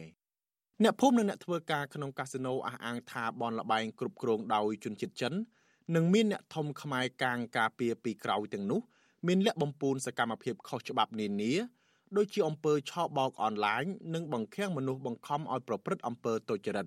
[0.82, 5.32] អ្នកភូមិនិងអ្នកធ្វើការក្នុងកាស៊ីណូអះអាងថាបនលបែងគ្រប់គ្រងដោយជនជាតិចិន
[5.94, 8.80] និងមានអ្នកធំខ្មែរកាងការពារពីក្រោយទាំងនោះ
[9.26, 11.52] មានលក្ខបំពូនសកម្មភាពខុសច្បាប់នានា
[12.16, 13.84] ដូចជាអំពើឆបោកអនឡាញ
[14.14, 16.86] និងបង្ខាំងមនុស្សបង្ខំឲ្យប្រព្រឹត្តអំពើទុច្ចរិត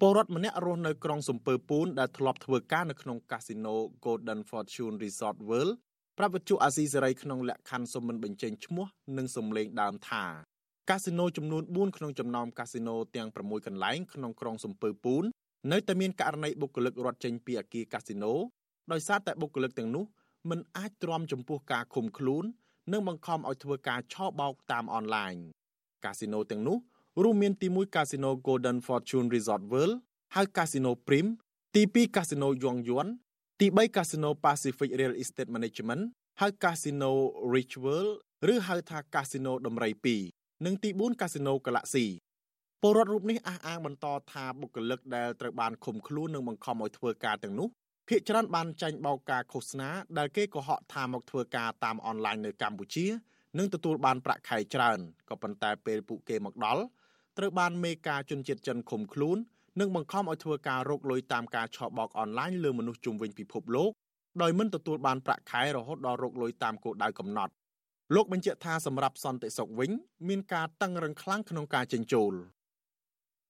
[0.00, 3.74] ពលរដ្ឋម្នាក់រស់នៅក្រុងសំពើពូនដែលធ្លាប់ធ្វើការនៅក្នុងកាស៊ីណូ
[4.04, 5.72] Golden Fortune Resort World
[6.18, 8.86] ប្រាប់វិទ្យុអាស៊ីសេរីក្នុងលក្ខខណ្ឌសុំមិនបញ្ចេញឈ្មោះ
[9.16, 10.24] និងសំឡេងដើមថា
[10.90, 15.24] កាស៊ីណូចំនួន4ក្នុងចំណោមកាស៊ីណូទាំង6កន្លែងក្នុងក្រុងសំពើពូន
[15.72, 18.32] នៅតែមានករណីបុគ្គលិករត់ចេញពីអគារកាស៊ីណូ
[18.92, 20.04] ដោយសារតែបុគ្គលិកទាំងនោះ
[20.50, 22.44] មិនអាចទ្រាំចំពោះការឃុំខ្លួន
[22.92, 25.34] និងបង្ខំឲ្យធ្វើការឆបោកតាមអនឡាញ
[26.04, 26.78] កាស៊ីណូទាំងនោះ
[27.22, 29.94] រួមមានទី1កាស៊ីណូ Golden Fortune Resort World
[30.36, 31.26] ហៅកាស៊ីណូ Prim
[31.74, 33.08] ទី2កាស៊ីណូ Yong Yuan
[33.60, 36.02] ទី3កាស៊ីណូ Pacific Real Estate Management
[36.40, 37.12] ហៅកាស៊ីណូ
[37.54, 38.10] Rich World
[38.52, 39.90] ឬហៅថាកាស៊ីណូដំរី
[40.28, 42.06] 2និងទី4កាស៊ីណូ Galaxy
[42.82, 47.68] ពលរដ្ឋរូបនេះអះអាងបន្តថាបុគ្គលិកដែលត្រូវបានឃុំខ្លួននិងបង្ខំឲ្យធ្វើការទាំងនោះ
[48.08, 49.88] ភាគច្រើនបានចាញ់បោកការឃោសនា
[50.18, 53.06] ដែលគេកុហកថាមកធ្វើការតាមអនឡាញនៅកម្ពុជា
[53.58, 54.98] និងទទួលបានប្រាក់ខែច្រើន
[55.28, 56.82] ក៏ប៉ុន្តែពេលពួកគេមកដល់
[57.38, 59.38] ត្រូវបានមេការជនជាតិចិនឃុំខ្លួន
[59.80, 63.90] និងបង្ខំឲ្យធ្វើការរកលុយតាមការឆបោកអនឡាញលើមនុស្សជុំវិញពិភពលោក
[64.42, 67.52] ដោយមិនទទួលបានប្រាក់ខែរហូតដល់រកលុយតាមគោលដៅកំណត់
[68.14, 69.90] លោកបញ្ជាក់ថាសម្រាប់សន្តិសុខវិញ
[70.28, 72.32] មានការតឹងរឹងខ្លាំងក្នុងការចិញ្ចោល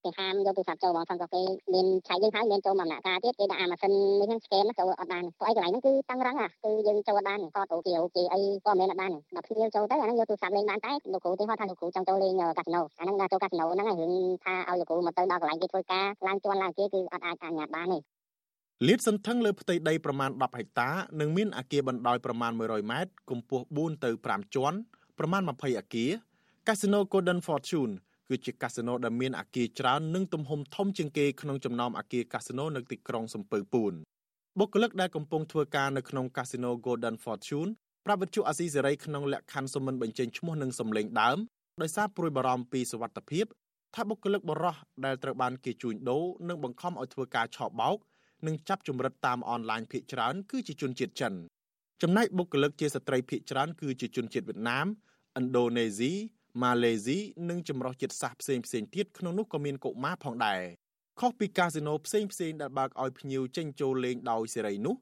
[0.06, 1.42] គេហាមយកទូរស័ព្ទចូលបងសំក៏គេ
[1.74, 14.12] មានឆៃយើងហើយមានចូលមកដំណាក់កាលទៀតគេដាក់អាម៉ាស៊ីននេះហ្នឹងស្កេនចូលអត់បានព្រោះអីកន្លែងហ្នឹងគឺតឹងរឹងអាគឺយើងចូលអត់បានក៏ទៅគេគេអីក៏មិនអត់បានដល់ភ្ញៀវចូលទៅអាហ្នឹងយកទូរស័ព្ទលេងបានតែលោកគ្រូទេគាត់ថាលោកគ្រូចង់ចូលលេងកាស៊ីណូអាហ្នឹងដល់ចូលកាស៊ីណូហ្នឹងហើយរឿង
[14.44, 17.98] ថាឲ្យលោកគ្រូមកទៅដល់កន្លែងគេធ្វើការឡើងជន់ឡើងគេគឺអត់អាចអនុញ្ញាតបានទេ
[18.86, 20.88] លាតសន្ធឹងលើផ្ទៃដីប្រមាណ10ហិកតា
[21.20, 24.78] និងមានអគារបណ្ដោយប្រមាណ100ម៉ែត្រកម្ពស់4ទៅ5ជាន់
[25.18, 26.10] ប្រមាណ20អគារ
[26.68, 27.92] កាស៊ីណូ Golden Fortune
[28.28, 33.92] គឺជាកាស៊ីណូដែលមានអគារច្រើននិងទំហំធំជាងគេក្នុងចំណោមអគារកាស៊ីណូនៅទីក្រុងសំពើពួន
[34.58, 37.70] បុគ្គលិកដែលកំពុងធ្វើការនៅក្នុងកាស៊ីណូ Golden Fortune
[38.06, 41.38] ប្រាប់វិទ្យុអាស៊ីសេរីក្នុងលក្ខខណ្ឌសុំមិនបញ្ចេញឈ្មោះនិងសម្លេងដើម
[41.82, 43.46] ដោយសារព្រួយបារម្ភពីសុវត្ថិភាព
[43.94, 47.96] ថាបុគ្គលិកបរោះដែលត្រូវបានគេជួញដូរនិងបង្ខំឲ្យធ្វើការឆបោក
[48.46, 51.34] និងចាប់ជំរិតតាមអនឡាញភ ieck ច្រើនគឺជាជនជាតិចិន
[52.02, 54.86] ចំណែកបុគ្គលិកជាស្ត្រីភ ieck ច្រើនគឺជាជនជាតិវៀតណាម
[55.38, 56.12] ឥណ្ឌូនេស៊ី
[56.62, 60.62] ម៉ាឡេស៊ីនិងចម្រុះជាតិសាសន៍ផ្សេងផ្សេងទៀតក្នុងនោះក៏មានកុមារផងដែរ
[61.20, 64.94] ខុសពីកាស៊ីណូផ្សេងផ្សេងដែលបើកឲ្យភ្ញៀវចេញចូលលេងដោយសេរីនោះ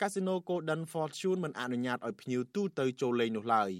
[0.00, 3.70] កាស៊ីណូ Golden Fortune មិនអនុញ្ញាតឲ្យភ្ញៀវទូទៅចូលលេងនោះឡើយ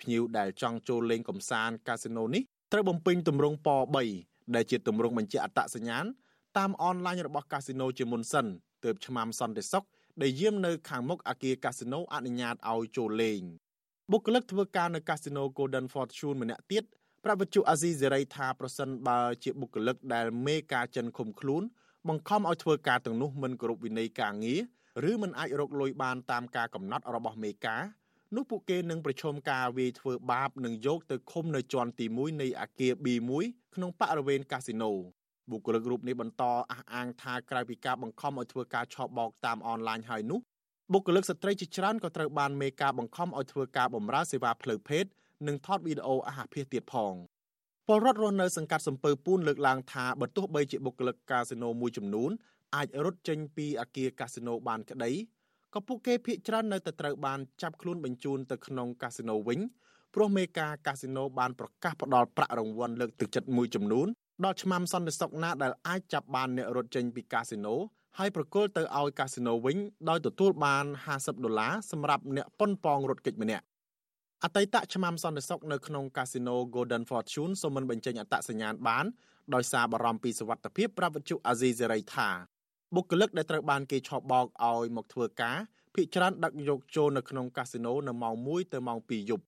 [0.00, 3.68] ភ្ញៀវដែលចង់ចូលលេងកំសាន្តកាស៊ីណូនេះត្រូវបំពេញទម្រង់ព
[4.12, 6.04] 3ដែលជាទម្រង់បញ្ជាក់អត្តសញ្ញាណ
[6.58, 8.46] តាមអនឡាញរបស់កាស៊ីណូជាមុនសិន
[8.84, 9.84] ទើបឆ្មាំសន្តិសុខ
[10.22, 13.42] ដែលយាមនៅខាងមុខអគារកាស៊ីណូអនុញ្ញាតឲ្យចូលលេង
[14.12, 16.84] បុគ្គលិកធ្វើការនៅកាស៊ីណូ Golden Fortune ម្នាក់ទៀត
[17.24, 21.62] ប្រវត្តិអាស៊ីសេរីថាប្រសិនបើជាបុគ្គលិកដែលមេការចិនឃុំខ្លួន
[22.08, 24.56] បង្ខំឲ្យធ្វើការទាំងនោះមិនគោរពវិន័យការងា
[25.04, 27.82] រឬមិនអាចរកលុយបានតាមការកំណត់របស់មេការ
[28.36, 33.30] នោះពួកគេនឹងប្រឈមការវាយធ្វើបាបនិងយកទៅឃុំនៅជាន់ទី1នៃអគារ B1
[33.74, 34.92] ក្នុងបរិវេណកាស៊ីណូ
[35.50, 40.40] បុគ្គលិករូបនេះបន្តអះអាងថាក្រៅពីការបង្ខំឲ្យធ្វើការឆបោកតាមអនឡាញហើយនោះ
[40.92, 45.04] បុគ្គលិកស្ត្រីជាច្រើនក៏ត្រូវបានមេការបង្ខំឲ្យធ្វើការបម្រើសេវាផ្លូវភេទ
[45.46, 47.14] និងថតវីដេអូអាហារភាសទៀតផង
[47.86, 52.30] ពលរដ្ឋរស់នៅសង្កាត់សំពើពូនលើកឡើងថាបើទោះបីជាបុគ្គលិកកាស៊ីណូមួយចំនួន
[52.76, 55.10] អាចរត់ចេញពីអគារកាស៊ីណូបានក្តី
[55.74, 59.58] ក៏ពួកគេភ័យច្រើននៅតែត្រូវបានចាប់ខ្លួនបញ្ជូនទៅក្នុងកាស៊ីណូវិញ
[60.14, 64.06] ព្រោះមេការកាស៊ីណូបានប្រកាសផ្តល់ប្រាក់រង្វាន់លើកទឹកចិត្តមួយចំនួន
[64.44, 67.74] ដល់ឆ្មាំសន្តិសុខណាដែលអាចចាប់បានអ្នករត់ចេញពីកាស៊ីណូ
[68.18, 69.76] ហើយប្រគល់ទៅឲ្យកាស៊ីណូវិញ
[70.08, 70.84] ដោយទទួលបាន
[71.14, 73.64] 50ដុល្លារសម្រាប់អ្នកប៉ុនប៉ងរត់គេចម្នាក់
[74.44, 79.04] អតីតឆ្មាំសន្តិសុខនៅក្នុងកាស៊ីណូ Golden Fortune សូមមិនបញ្ចេញអត្តសញ្ញាណបាន
[79.54, 82.28] ដោយសារបារម្ភពីសុវត្ថិភាពប្រវត្តិអាស៊ីសេរីថា
[82.94, 85.56] បុគ្គលិកដែលត្រូវបានគេឆបោកឲ្យមកធ្វើការ
[85.94, 89.44] ភាគច្រើនដឹកយកចូលនៅក្នុងកាស៊ីណូនៅម៉ោង1ទៅម៉ោង2យប់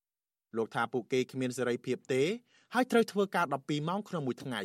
[0.57, 2.23] លោកថាពួកគេគ្មានសេរីភាពទេ
[2.75, 4.63] ហើយត្រូវធ្វើការ12ម៉ោងក្នុងមួយថ្ងៃ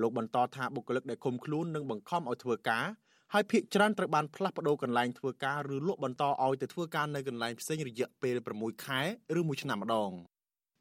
[0.00, 2.84] លោកបន្តថាបុគ្គលិកដែលឃុំខ្លួននិងបង្ខំឲ្យធ្វើការ
[3.36, 9.00] ហើយភាគច្រើនត្រូវបានផ្លាស់ប្ដូរកន្លែងធ្វើការឬលក់បន្តឲ្យទៅធ្វើការនៅកន្លែងផ្សេងរយៈពេល6ខែ
[9.38, 10.10] ឬ1ឆ្នាំម្ដង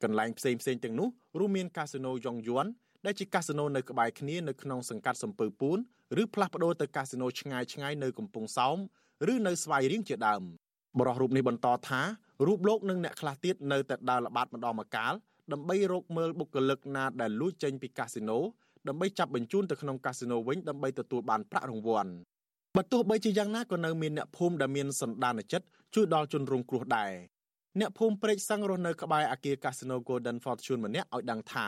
[0.03, 1.07] កន្លែងផ្សេងផ្សេងទាំងនោះ
[1.39, 2.65] រួមមានកាស៊ីណូយ៉ងយួន
[3.05, 5.77] ដែលជាកាស៊ីណូនៅក្បែរគ្នានៅក្នុងសង្កាត់សំពើពួន
[6.21, 8.77] ឬផ្លាស់ប្ដូរទៅកាស៊ីណូឆ្ងាយឆ្ងាយនៅកំពង់សោម
[9.31, 10.41] ឬនៅស្វាយរៀងជាដើម
[10.99, 12.01] បរិះរូបនេះបន្តថា
[12.47, 15.13] រូបលោកនិងអ្នកខ្លះទៀតនៅតែដើរល្បាតម្ដងម្កាល
[15.51, 18.39] ដើម្បីរកមើលបុគ្គលិកណាដែលលួចចេញពីកាស៊ីណូ
[18.87, 22.11] ដើម្បីចាប់បញ្ជូនទៅក្នុងកាស៊ីណូវិញដើម្បីទទួលបានប្រាក់រង្វាន់
[22.77, 25.65] បើទោះបីជាយ៉ាងណាក៏នៅមានអ្នកភូមិដែលមានសន្តានចិត្ត
[25.95, 27.11] ជួយដល់ជនរងគ្រោះដែរ
[27.79, 31.67] អ្នកភូមិព្រែកសឹងរស់នៅក្បែរអគារកាស៊ីណូ Golden Fortune ម្នាក់ឲ្យដឹងថា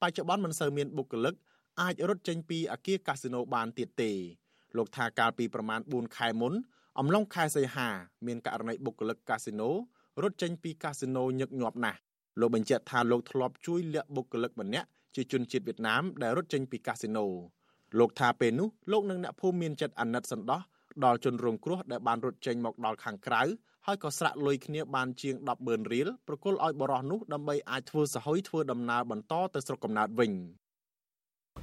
[0.00, 1.34] បច្ចុប្បន្នមិនសូវមានបុគ្គលិក
[1.80, 4.10] អាចរត់ចេញពីអគារកាស៊ីណូបានទៀតទេ
[4.76, 6.54] លោកថាកាលពីប្រមាណ4ខែមុន
[6.98, 7.88] អំឡុងខែសីហា
[8.26, 9.70] មានករណីបុគ្គលិកកាស៊ីណូ
[10.22, 11.98] រត់ចេញពីកាស៊ីណូញឹកញាប់ណាស់
[12.40, 17.26] លោកបញ្ជាក់ថាលោកធ្លាប់ជួយលាក់បុគ្គលិកម្នាក់ជាជនជាតិវៀតណាមដែលរត់ចេញពីកាស៊ីណូ
[17.98, 20.60] លោកថាពេលនោះលោកនិងអ្នកភូមិមានចិត្តអាណិតសន្តោស
[21.04, 23.42] ដល់ជនរងគ្រោះដែលបានរត់ចេញមកដល់ខាងក្រៅ
[23.86, 25.34] ហើយក៏ស្រាក់លុយគ្នាបានជាង
[25.64, 30.32] 100000រៀលប្រគល់ឲ្យបរិះនោះដើម្បីអាចធ្វើសហុយធ្វើដំណើរបន្តទៅស្រុកកំណើតវិញ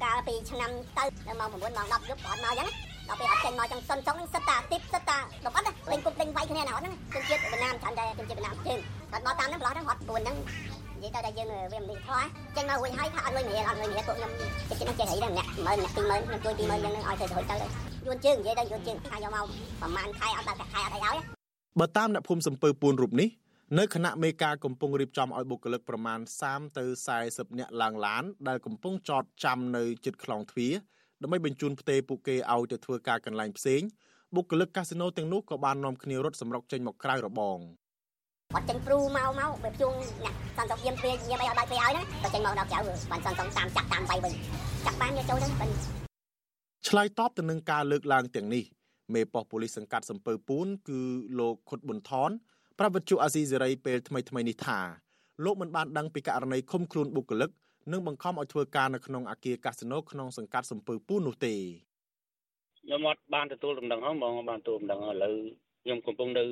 [0.04, 2.70] កាលពីឆ្នាំទៅនៅម៉ោង9ម៉ោង10យប់អត់មកអញ្ចឹង
[3.08, 8.80] ដល់ពេលអត់ចេញមកចឹងសុនសុងសិតតាទីបសិតតាលំអត់លេងគុកលេងវាយគ្នាណាអត់ហ្នឹងជនជាតិវៀតណាមច្រើនតែជនជាតិវៀតណាមជើង
[9.12, 10.38] គាត់មកតាមហ្នឹងប្រឡោះហ្នឹងអត់ពួនហ្នឹង
[11.06, 12.22] និយាយទៅតែយើងវាមិនធោះ
[12.56, 17.68] ចេញមកវិញហើយថាអត់លុយមានអត់លុយមានពួកខ្ញុំចិត្តចិត្តចេះអីដែរម្នាក់10000ម្នាក់20000ខ្ញុំជួយ20000យ៉ាងហ្នឹងឲ្យទៅទៅទៅ
[18.06, 19.46] យួនជើងនិយាយទៅយួនជើងថាយកមក
[19.82, 21.18] ប្រហែលខែអត់ដល់ខែអត់ឲ្យឲ្យ
[21.80, 23.30] បើតាមអ្នកភូមិសំពើពួនរូបនេះ
[23.80, 26.86] នៅគណៈមេការកំពុងរៀបចំឲ្យបុគ្គលិកប្រមាណ30ទៅ
[27.22, 30.74] 40នាក់ឡើងឡានដែលកំពុងចតចាំនៅជិតខ្លងទ្វារ
[31.22, 33.82] ដើម្បីបញ្ជូនផ្ទេពួកគេឲ្យទៅធ្វើការកន្លែងផ្សេង
[34.36, 37.60] បុគ្គលិកកាស៊ីណូទាំងនោះក៏បាននាំគ្នារត់សម្រុកចេញមកក្រៅរបង
[38.54, 39.94] អត់ចេញព្រូមកមកវាជួង
[40.24, 42.80] អ្នកសន្តិសុខយាមព្រាយាមអីឲ្យបាយព្រាឲ្យណាក៏ចេញមកដល់ក្រៅ
[43.12, 44.34] បានសន្តិសុខតាមចាក់តាមបាយវិញ
[44.86, 45.68] ចាក់បានយកចូលទៅ
[46.88, 48.64] ឆ្លើយតបទៅនឹងការលើកឡើងទាំងនេះ
[49.14, 51.00] មេប៉ុស្តិ៍ប៉ូលីសសង្កាត់សំពើពួនគឺ
[51.40, 52.30] លោកខុតប៊ុនថន
[52.80, 54.80] ប្រាប់វិទ្យុអាស៊ីសេរីពេលថ្មីថ្មីនេះថា
[55.46, 57.50] លោកមិនបានដឹងពីករណីឃុំខ្លួនបុគ្គលិក
[57.92, 61.54] និងបង្ខំឲ្យធ្វើការនៅក្នុងអាគារកាស៊ីណូក្នុងសង្កាត់សំពើពួននោះទេ
[62.80, 65.36] ខ្ញុំអត់បានទទួលដំណឹងហ្នឹងបងបានទទួលដំណឹងឥឡូវ
[65.84, 66.44] ខ្ញុំកំពុងនៅ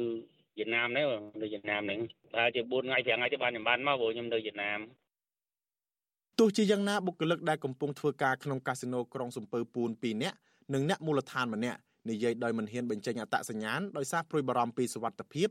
[0.57, 1.05] វៀតណាមនេះ
[1.41, 1.99] នៅវៀតណាមហ្នឹង
[2.31, 4.79] ប្រហែលជា4ថ្ងៃ5ថ្ងៃទៅបានខ្ញុំបានមកព្រោះខ្ញុំនៅវៀតណាម
[6.39, 10.37] ទោះជាយ៉ាងណាបុគ្គលិកដែលកំពុងធ្វើការក្នុងកាស៊ីណូក្រុងសំពើពួន2នាក់
[10.73, 11.79] និងអ្នកមូលដ្ឋានម្នាក់
[12.09, 15.47] និយាយដោយមិនហ៊ានបញ្ចេញអត្តសញ្ញាណដោយសារព្រួយបារម្ភពីសុវត្ថិភាព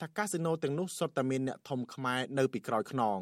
[0.00, 3.18] ថាកាស៊ីណូទាំងនោះសុទ្ធតែមានអ្នកធំខ្មែរនៅពីក្រោយខ្នង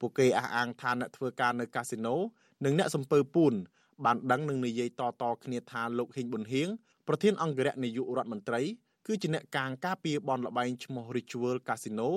[0.00, 2.14] ពួកគេអះអាងថាអ្នកធ្វើការនៅកាស៊ីណូ
[2.64, 3.54] និងអ្នកសំពើពួន
[4.04, 6.68] បានដឹងនឹងនិយាយតតគ្នាថាលោកហ៊ីងប៊ុនហៀង
[7.08, 8.60] ប្រធានអង្គរៈនាយករដ្ឋមន្ត្រី
[9.06, 12.08] គឺជាអ្នកកាងការពារបនលបែងឈ្មោះ Ritual Casino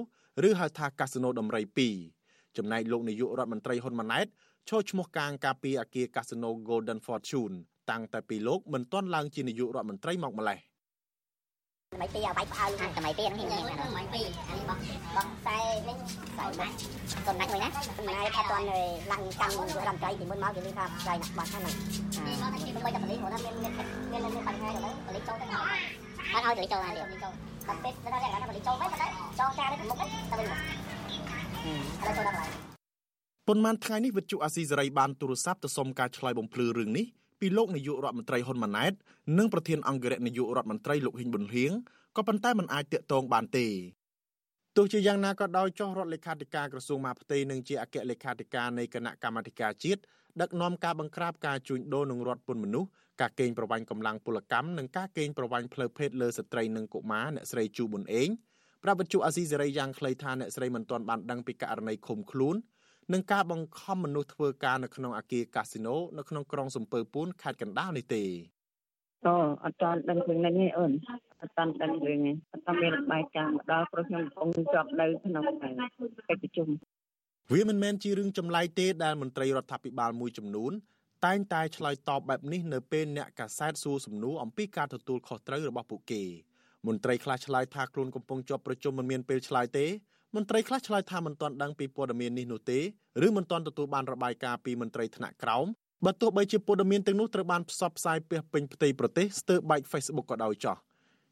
[0.48, 1.62] ឬហៅថា Casino ដំរី
[2.10, 4.28] 2ចំណែកលោកនាយករដ្ឋមន្ត្រីហ៊ុនម៉ាណែត
[4.70, 7.56] ចូលឈ្មោះកាងការពីអគារកាស៊ីណូ Golden Fortune
[7.90, 10.60] តាំងតែពីលោកមិនទាន់ឡើងជានាយករដ្ឋមន្ត្រីមកម្លេះ
[11.96, 14.78] ថ្មីពីឲ្យបាយផ្អើលថ្មីពីហ្នឹងហ៊ានថ្មីពីអានេះបោះ
[15.16, 16.76] បោះខ្សែវិញខ្សែណាច់
[17.26, 18.66] កូនណាច់មួយណាកូនណាច់អត់ទាន់
[19.12, 23.74] ឡើងកម្មរដ្ឋមន្ត្រីពីមុនមកគេនិយាយថាខ្សែណាច់បោះហ្នឹងនេះមកតែបីតែបលីព្រោះថាមានមាន
[24.12, 25.99] មានមានបញ្ហាទៅបលីចូលទៅ
[26.34, 27.06] អត់ឲ្យបលីចូលណានេះ
[27.68, 29.08] តែពេលទៅដល់យ៉ាងណាបលីចូលវិញតែ
[29.40, 32.50] ចងការនេះមុខហ្នឹងតែវិញឥឡូវចូលដល់ហើយ
[33.48, 37.06] ប៉ុន្មានថ្ងៃនេះវិទ្យុអាស៊ីសេរីបានទូរស័ព្ទទៅសុំការឆ្លើយបំភ្លឺរឿងនេះ
[37.40, 38.94] ពីលោកនាយករដ្ឋមន្ត្រីហ៊ុនម៉ាណែត
[39.38, 41.72] និងប្រធានអង្គរៈនាយករដ្ឋមន្ត្រីលោកហ៊ីងប៊ុនហៀង
[42.18, 43.68] ក៏ប៉ុន្តែមិនអាចតាក់ទងបានទេ
[44.78, 50.02] ទោះជាយ៉ាងណាក៏ដោយចុះរដ្ឋលេខាធិការក្រសួងមហាផ្ទៃនិងជាអគ្គលេខាធិការនៃគណៈកម្មាធិការជាតិ
[50.42, 52.90] ដឹកនាំការបង្ក្រាបការជួញដូរនឹងរដ្ឋពន្ធមនុស្ស
[53.22, 58.30] ការកេងប្រវ័ញ្ចកម្លាំងពលកម្មនិងការកេងប្រវ័ញ្ចផ្លូវភេទលើស្ត្រីនិងកុមារអ្នកស្រីជូប៊ុនអេង
[58.84, 62.56] ប្រាប់វិទ្យុអាស៊ីសេរីយ៉ាងខ្លីថាអ្នកស្រីមិនទាន់បានដឹងពីករណីឃុំខ្លួន
[63.14, 68.24] និងការបង្ខំមនុស្សធ្វើការនៅក្នុងអគារកាស៊ីណូនៅក្នុងក្រុងសំពើពួនខេត្តកណ្ដាលនេះទេ
[69.26, 70.92] អូអត់ទាន់ដឹងរឿងនេះទេអូន
[71.42, 75.44] អត់ទាន់ដឹងរឿងនេះអត់ទាន់មានរបាយការណ៍មកដល់ព្រោះខ្ញុំកំពុងជាប់នៅក្នុង
[76.30, 76.68] កិច្ចប្រជុំ
[77.54, 80.74] វាមិនមែនជារឿងចម្លែកទេដែលមន្ត្រីរដ្ឋាភិបាលមួយចំនួន
[81.26, 86.24] តែងតែឆ្លើយតបបែបនេះនៅពេលអ្នកកាសែតសួរសំណួរអំពីការទទួលខុសត្រូវរបស់ពួកគេ
[86.88, 89.86] មន្ត្រីខ្លះឆ្លើយថាខ្លួនកំពុងជាប់ប្រជុំមិនមានពេលឆ្លើយទេ
[90.36, 92.80] មន្ត្រីខ្លះឆ្លើយថាមិនទាន់ដឹងពីព័ត៌មាននេះនោះទេ
[93.26, 95.66] ឬមិនទាន់ទទួលបានរបាយការណ៍ពីមន្ត្រីថ្នាក់ក្រោម
[96.06, 100.78] បើទោះបីជាព័ត៌មានទាំងនោះត្រូវបានផ្សព្វផ្សាយពាសពេញផ្ទៃប្រទេសស្ទើរបែក Facebook ក៏ដោយចោះ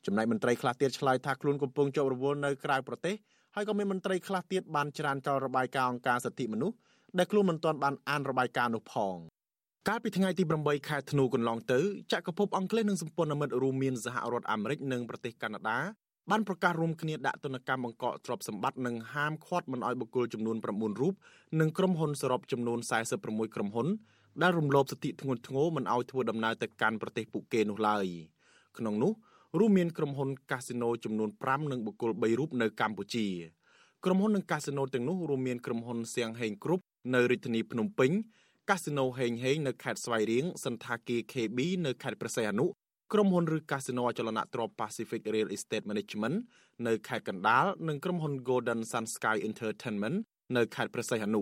[0.05, 3.15] ចំណែកមន្ត្រីខ្លះទៀតឆ្លើយថាខ្លួនកំពុងជាប់រវល់នៅក្រៅប្រទេស
[3.55, 6.75] ហើយក៏មានមន្ត្រីខ្លះទៀតបានច្រានចោលរបាយការណ៍អង្គការសិទ្ធិមនុស្ស
[7.17, 9.15] ដែលខ្លួនមិនទាន់បានអានរបាយការណ៍នោះផង
[9.91, 11.79] កាលពីថ្ងៃទី8ខែធ្នូកន្លងទៅ
[12.11, 15.79] ចក្រភពអង់គ្លេសនិងសម្ព័ន្ធមិត្តរួមមានសហរដ្ឋអាមេរិកនិងប្រទេសកាណាដា
[16.29, 21.13] បានប្រកាសរួមគ្នាដាក់ទណ្ឌកម្មបង្កកទ្រព្យសម្បត្តិនិងហាមឃាត់មិនឲ្យបុគ្គលចំនួន9រូប
[21.59, 22.79] និងក្រុមហ៊ុនសរុបចំនួន
[23.17, 23.87] 46ក្រុមហ៊ុន
[24.41, 28.05] ដែលរំលោភសិទ្ធិធ្ងន់ធ្ងរមិនឲ្យធ្វើដំណើរទៅកាន់ប្រទេសពួកគេនោះឡើយ
[28.77, 29.11] ក្នុងនោះ
[29.59, 33.27] រួមមានក្រុមហ៊ុនកាស៊ីណូចំនួន5និងបុគ្គល3រូបនៅកម្ពុជា
[34.05, 36.83] ក្រុមហ៊ុននិងកាស៊ីណូទាំងនោះរួមមានក្រុមហ៊ុនសៀងហេងគ្រប់
[37.13, 38.11] នៅរាជធានីភ្នំពេញ
[38.71, 42.65] កាស៊ីណូហេងហេងនៅខេត្តស្វាយរៀងសន្តាគារ KB នៅខេត្តព្រះសីហនុ
[43.13, 46.35] ក្រុមហ៊ុនឬកាស៊ីណូអចលនទ្រព្យ Pacific Real Estate Management
[46.87, 50.17] នៅខេត្តកណ្ដាលនិងក្រុមហ៊ុន Golden Sun Sky Entertainment
[50.57, 51.41] នៅខេត្តព្រះសីហនុ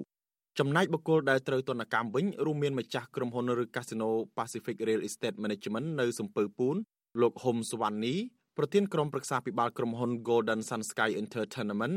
[0.60, 6.76] ចំណែកបុគ្គលដែលត្រូវទណ្ឌកម្មវិញរួមមានម្ចាស់ក្រុមហ៊ុនឬកាស៊ីណូ Pacific Real Estate Management នៅសំពើពួន
[7.22, 8.16] លោកហុំសវណ្ណី
[8.58, 11.96] ប្រធានក្រុមប្រឹក្សាពិបាលក្រុមហ៊ុន Golden Sun Sky Entertainment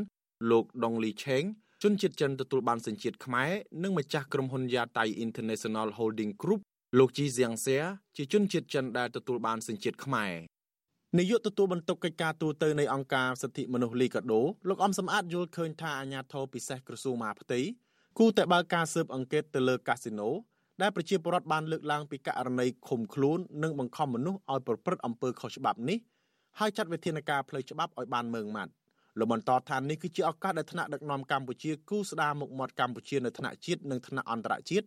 [0.51, 1.43] លោកដុងលីឆេង
[1.83, 3.51] ជនជាតិចិនទទួលបានសញ្ជាតិខ្មែរ
[3.83, 6.61] និងម្ចាស់ក្រុមហ៊ុនយ៉ាតៃ International Holding Group
[6.99, 7.77] លោកជីសៀងសៀ
[8.17, 10.33] ជាជនជាតិចិនដែលទទួលបានសញ្ជាតិខ្មែរ
[11.19, 17.61] នាយកទទួលបន្ទុកកិច្ចការទូតទៅនៃអង្គការសិទ្ធិមនុស្សលីកាដូលោកអំសំអាតយល់ឃើញថាអាញាធរពិសេសក្រសួងមហាផ្ទៃ
[18.19, 20.29] គូតែបើកការស៊ើបអង្កេតទៅលើកាស៊ីណូ
[20.83, 25.99] ដែលប្រជាពលរដ្ឋបានលើកឡើងពីករណីឃុំខ្លួននិងបង្ខំមនុស្សឲ្យប្រព្រឹត្តអំពើខុសច្បាប់នេះ
[26.59, 28.73] ហើយចាត់វិធានការផ្លូវច្បាប់ឲ្យបានម៉ឺងម៉ាត់
[29.19, 34.87] លោកបន្តថានេះគឺជាឱកាសដែលថ្នាក់ដឹកនាំកម្ពុជាគូស្ដារមុខមាត់កម្ពុជានៅថ្នាក់ជាតិនិងថ្នាក់អន្តរជាតិ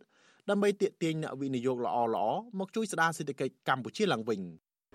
[0.50, 4.42] ដើម្បីទាក់ទាញអ្នកវិនិយោគល្អៗមកជួយស្ដារសេដ្ឋកិច្ចកម្ពុជាឡើងវិញ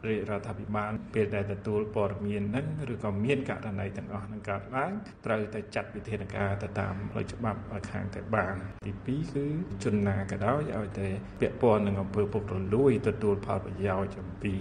[0.07, 4.93] រាជរដ្ឋាភិបាលពេលដែលទទួលព័ត៌មានហ្នឹងឬក៏មានករណីទាំងអស់ហ្នឹងកើតឡើង
[5.25, 8.55] ត្រូវតែចាត់វិធានការទៅតាមផ្លូវច្បាប់ឲ្យខាងតែបាន
[8.87, 9.47] ទី2គឺ
[9.85, 11.09] ជនណាក៏ដោយឲ្យតែ
[11.41, 14.55] ពាក់ព័ន្ធនឹងអំពើពុករលួយទទួលផលប្រយោជន៍អំពី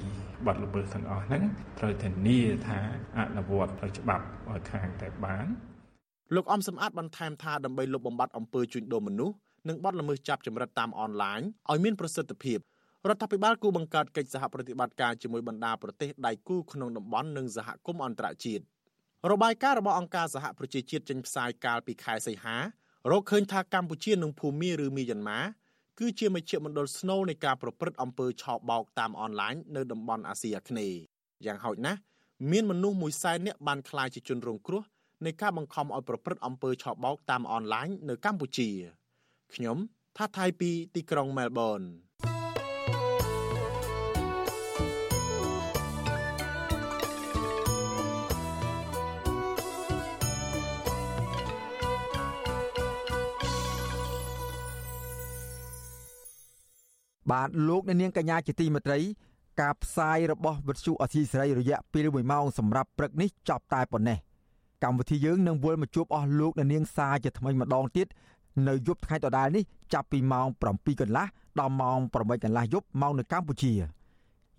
[0.45, 1.43] បាត់ល្មើសទាំងអស់ហ្នឹង
[1.79, 2.79] ត្រូវធានាថា
[3.17, 5.47] អនុវត្តផ្លូវច្បាប់ឲ្យខាងតែបាន
[6.35, 9.35] លោកអំសំអាតបន្ថែមថាដើម្បីលុបបំបាត់អំពើជួញដូរមនុស្ស
[9.69, 11.39] និងបទល្មើសចាប់ចម្រិតតាមអនឡាញ
[11.71, 12.59] ឲ្យមានប្រសិទ្ធភាព
[13.09, 18.63] រដ្ឋាភិបាលគូបង្កើតកិច្ចសហប្រតិបត្តិការជាមួយបណ្ដាប្រទេសដៃគូក្នុងតំបន់និងសហគមន៍អន្តរជាតិ
[19.31, 22.57] របាយការណ៍របស់អង្គការសហប្រជាជាតិចេញផ្សាយកាលពីខែសីហា
[23.11, 25.39] រកឃើញថាកម្ពុជានិងភូមាឬមីយ៉ាន់ម៉ា
[25.99, 30.99] គឺជាមជ្ឈមណ្ឌលស្នូលនៃការប្រព្រឹត្តអំពើឆបោកតាមអនឡាញនៅតំបន់អាស៊ីអាគ្នេយ៍
[31.45, 31.99] យ៉ាងហោចណាស់
[32.51, 34.83] មានមនុស្សមួយសែននាក់បានក្លាយជាជនរងគ្រោះ
[35.25, 38.69] នៃការបង្ខំឲ្យប្រព្រឹត្តអំពើឆបោកតាមអនឡាញនៅកម្ពុជា
[39.53, 39.77] ខ្ញុំ
[40.17, 41.81] ថាថៃពីទីក្រុងមែលប៊ន
[57.31, 58.99] បាទលោកអ្នកនាងកញ្ញាជាទីមេត្រី
[59.61, 64.17] ការផ្សាយរបស់វិទ្យុអសីសេរីរយៈពេល1ម៉ោងសម្រាប់ព្រឹកនេះចប់តែប៉ុណ្ណេះ
[64.83, 68.07] កម្មវិធីយើងនឹងវិលមកជួបអស់លោកអ្នកនាងសាជាថ្មីម្ដងទៀត
[68.67, 69.63] នៅយប់ថ្ងៃដដែលនេះ
[69.93, 71.25] ចាប់ពីម៉ោង7កន្លះ
[71.59, 73.73] ដល់ម៉ោង8កន្លះយប់ម៉ោងនៅកម្ពុជា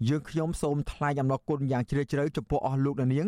[0.08, 3.26] យើងខ្ញុំសូមថ្លែងអំណរគុណយ៉ាងជ្រាលជ្រៅចំពោះអស់លោកអ្នកនាង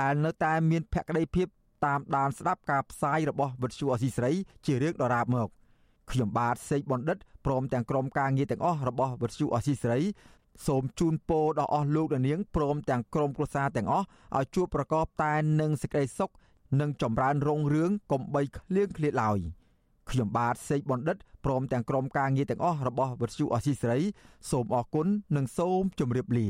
[0.00, 1.46] ដែលនៅតែមានភក្ដីភាព
[1.84, 4.30] តាមដានស្ដាប់ការផ្សាយរបស់វិទ្យុអសីស្រី
[4.66, 5.48] ជារឿងដរាបមក
[6.12, 10.02] ខ្ញុំបាទសេកបណ្ឌិតព្រមទាំងក្រុមការងារទាំងអស់របស់វិទ្យុអស៊ីសេរី
[10.66, 14.06] សូមជូនពរដល់អស់លោកអ្នកនាងព្រមទាំងក្រុមគ្រួសារទាំងអស់
[14.36, 16.30] ឲ្យជួបប្រកបតែនឹងសេចក្តីសុខ
[16.80, 19.38] និងចម្រើនរុងរឿងកុំបីឃ្លៀងឃ្លាតឡើយ
[20.10, 24.00] ខ្ញុំបាទសេកបណ្ឌិតព្រមទាំងក្រុមការងារទាំងអស់របស់វិទ្យុអស៊ីសេរី
[24.50, 25.06] សូមអរគុណ
[25.36, 26.48] និងសូមជម្រាបលា